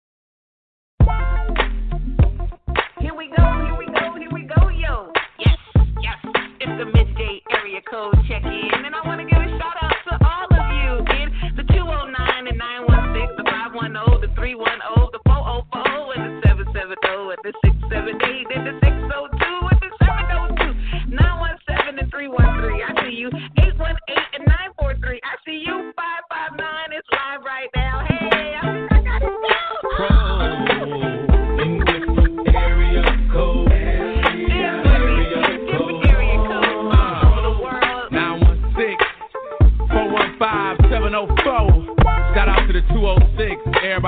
Here 3.03 3.15
we 3.15 3.27
go, 3.35 3.45
here 3.67 3.75
we 3.75 3.87
go, 3.91 4.15
here 4.15 4.31
we 4.31 4.47
go, 4.47 4.71
yo. 4.71 5.11
Yes, 5.43 5.59
yes, 5.99 6.19
it's 6.63 6.79
the 6.79 6.87
midday 6.95 7.43
area 7.51 7.83
code 7.91 8.15
check 8.31 8.47
in. 8.47 8.87
And 8.87 8.95
I 8.95 9.03
want 9.03 9.19
to 9.19 9.27
give 9.27 9.43
a 9.43 9.51
shout 9.59 9.83
out 9.83 9.99
to 10.07 10.15
all 10.23 10.47
of 10.47 10.67
you 10.79 11.03
in 11.11 11.59
the 11.59 11.65
209 11.75 12.47
and 12.47 12.59
916, 12.59 13.43
Oh, 13.85 14.16
the 14.18 14.32
510, 14.32 14.32
the 14.32 14.32
310, 14.32 15.12
the 15.12 15.20
404, 15.28 16.16
and 16.16 16.24
the 16.24 16.64
770, 16.72 17.37
and 17.37 17.45
the 17.45 17.53
678, 17.68 18.57
and 18.57 18.64
the 18.64 18.74
602, 18.80 19.45
and 19.45 19.80
the 19.85 19.91
702, 20.01 21.12
917 21.12 22.01
and 22.01 22.09
313. 22.09 22.80
I 22.80 22.97
see 23.05 23.12
you. 23.12 23.28
818 23.61 24.41
and 24.41 24.49
943. 24.80 25.20
I 25.20 25.37
see 25.45 25.61
you. 25.68 25.93
559 26.01 26.97
is 26.97 27.05
live 27.12 27.45
right 27.45 27.68
now. 27.76 28.09
Hey, 28.09 28.57
I 28.57 28.72
think 28.72 28.89
I 28.89 29.05
got 29.05 29.20
it 29.20 30.34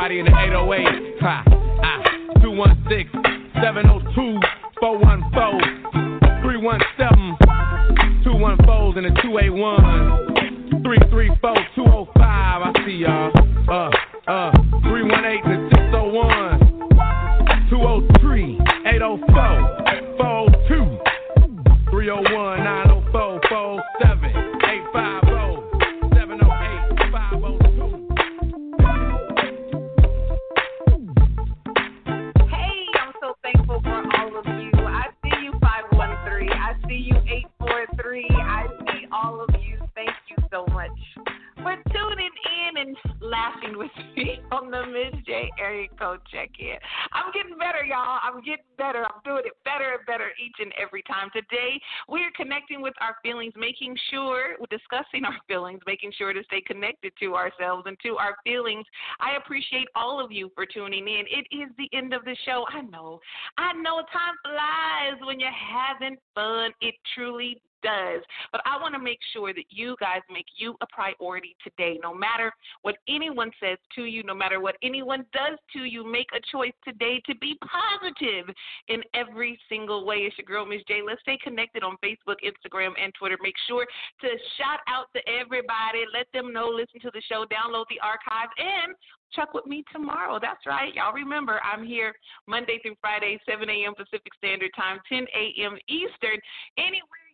everybody 0.07 0.21
in 0.21 0.27
the 0.27 0.31
808. 0.31 1.19
Ha, 1.21 1.43
ah, 1.83 2.03
216 2.41 3.11
702 3.61 4.41
414 4.79 5.59
317 6.43 7.35
214 8.23 9.05
and 9.05 9.11
the 9.11 9.23
281 9.23 9.83
334 10.83 11.55
205. 11.75 12.23
I 12.23 12.73
see 12.87 13.03
y'all. 13.03 13.35
Uh, 13.67 13.91
uh, 14.31 14.53
318 14.87 15.43
and 15.51 15.67
the 15.67 15.75
601 15.75 16.87
203 17.71 18.63
804 18.87 19.27
402 20.19 21.03
301 21.91 22.66
with 52.87 52.95
our 53.01 53.17
feelings, 53.21 53.53
making 53.57 53.97
sure, 54.11 54.55
we're 54.61 54.71
discussing 54.71 55.25
our 55.27 55.37
feelings, 55.49 55.81
making 55.87 56.13
sure 56.17 56.33
to 56.33 56.43
stay 56.45 56.61
connected 56.61 57.13
to 57.19 57.35
ourselves 57.35 57.83
and 57.87 57.99
to 58.05 58.17
our 58.17 58.37
feelings. 58.45 58.87
I 59.19 59.37
appreciate 59.37 59.89
all 59.97 60.25
of 60.25 60.31
you 60.31 60.53
for 60.55 60.65
tuning 60.65 61.09
in. 61.09 61.25
It 61.27 61.47
is 61.51 61.69
the 61.77 61.91
end 61.93 62.15
of 62.15 62.25
the 62.25 62.37
show. 62.47 62.65
I 62.73 62.83
know. 62.83 63.19
I 63.59 63.73
know 63.73 64.03
time 64.13 64.37
flies 64.45 65.19
when 65.27 65.41
you're 65.41 65.51
having 65.51 66.17
fun. 66.35 66.71
It 66.81 66.95
truly 67.15 67.61
does. 67.87 68.23
But 68.51 68.63
I 68.67 68.81
want 68.83 68.95
to 68.95 69.01
make 69.01 69.21
sure 69.33 69.55
that 69.55 69.71
you 69.71 69.95
guys 70.01 70.21
make 70.31 70.47
you 70.57 70.75
a 70.81 70.87
priority 70.91 71.55
today. 71.63 71.99
No 72.03 72.13
matter 72.13 72.53
what 72.83 72.97
anyone 73.09 73.53
says 73.63 73.79
to 73.95 74.05
you, 74.05 74.25
no 74.25 74.35
matter 74.35 74.61
what 74.61 74.75
anyone 74.83 75.25
does 75.33 75.59
to 75.75 75.85
you, 75.85 76.03
make 76.05 76.27
a 76.35 76.43
choice 76.51 76.75
today 76.85 77.23
to 77.27 77.35
be 77.37 77.57
positive 77.63 78.53
in 78.89 79.03
every 79.15 79.59
single 79.69 80.05
way. 80.05 80.27
It's 80.27 80.37
your 80.39 80.47
girl, 80.47 80.67
Miz 80.67 80.83
J. 80.89 81.01
Let's 81.07 81.21
stay 81.23 81.39
connected 81.43 81.85
on 81.85 81.97
Facebook, 82.03 82.43
Instagram, 82.43 82.93
and 83.01 83.13
Twitter. 83.15 83.39
Make 83.41 83.55
sure 83.69 83.87
to 84.23 84.29
shout 84.59 84.81
out 84.89 85.07
to 85.15 85.21
everybody. 85.31 86.03
Let 86.13 86.27
them 86.35 86.53
know, 86.53 86.67
listen 86.69 87.01
to 87.03 87.11
the 87.15 87.23
show, 87.29 87.47
download 87.47 87.85
the 87.89 88.01
archive, 88.03 88.51
and 88.59 88.95
check 89.33 89.55
with 89.55 89.67
me 89.67 89.85
tomorrow. 89.93 90.39
That's 90.41 90.65
right. 90.67 90.95
Y'all 90.95 91.13
remember, 91.13 91.61
I'm 91.63 91.85
here 91.85 92.15
Monday 92.47 92.79
through 92.83 92.97
Friday, 93.01 93.39
7 93.49 93.69
a.m. 93.69 93.95
Pacific 93.95 94.33
Standard 94.39 94.71
Time, 94.77 94.99
10 95.09 95.27
a.m. 95.35 95.79
Eastern. 95.89 96.39
Anywhere 96.79 97.26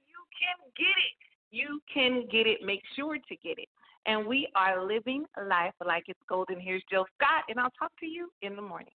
can 0.42 0.58
get 0.76 0.96
it. 1.08 1.14
You 1.50 1.80
can 1.92 2.26
get 2.30 2.46
it. 2.46 2.58
Make 2.64 2.82
sure 2.96 3.16
to 3.16 3.36
get 3.36 3.58
it. 3.58 3.68
and 4.06 4.26
we 4.26 4.48
are 4.56 4.84
living 4.84 5.24
life 5.48 5.74
like 5.86 6.04
it's 6.08 6.18
golden. 6.28 6.58
Here's 6.60 6.82
Jill 6.90 7.06
Scott, 7.16 7.44
and 7.48 7.60
I'll 7.60 7.70
talk 7.78 7.92
to 8.00 8.06
you 8.06 8.30
in 8.42 8.56
the 8.56 8.62
morning. 8.62 8.94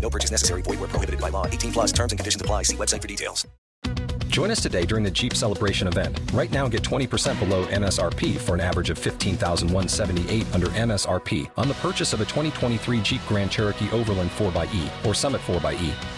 No 0.00 0.08
purchase 0.10 0.30
necessary. 0.30 0.62
Void 0.62 0.80
where 0.80 0.88
prohibited 0.88 1.20
by 1.20 1.28
law. 1.28 1.46
18 1.46 1.72
plus 1.72 1.92
terms 1.92 2.12
and 2.12 2.18
conditions 2.18 2.40
apply. 2.40 2.62
See 2.62 2.76
website 2.76 3.02
for 3.02 3.08
details. 3.08 3.46
Join 4.28 4.50
us 4.52 4.60
today 4.60 4.86
during 4.86 5.02
the 5.02 5.10
Jeep 5.10 5.34
Celebration 5.34 5.88
event. 5.88 6.20
Right 6.32 6.52
now, 6.52 6.68
get 6.68 6.82
20% 6.82 7.40
below 7.40 7.66
MSRP 7.66 8.36
for 8.38 8.54
an 8.54 8.60
average 8.60 8.88
of 8.88 8.96
15178 8.96 10.54
under 10.54 10.68
MSRP 10.68 11.50
on 11.56 11.66
the 11.66 11.74
purchase 11.74 12.12
of 12.12 12.20
a 12.20 12.24
2023 12.24 13.00
Jeep 13.00 13.20
Grand 13.26 13.50
Cherokee 13.50 13.90
Overland 13.90 14.30
4xE 14.30 15.04
or 15.04 15.12
Summit 15.14 15.40
4xE. 15.40 16.17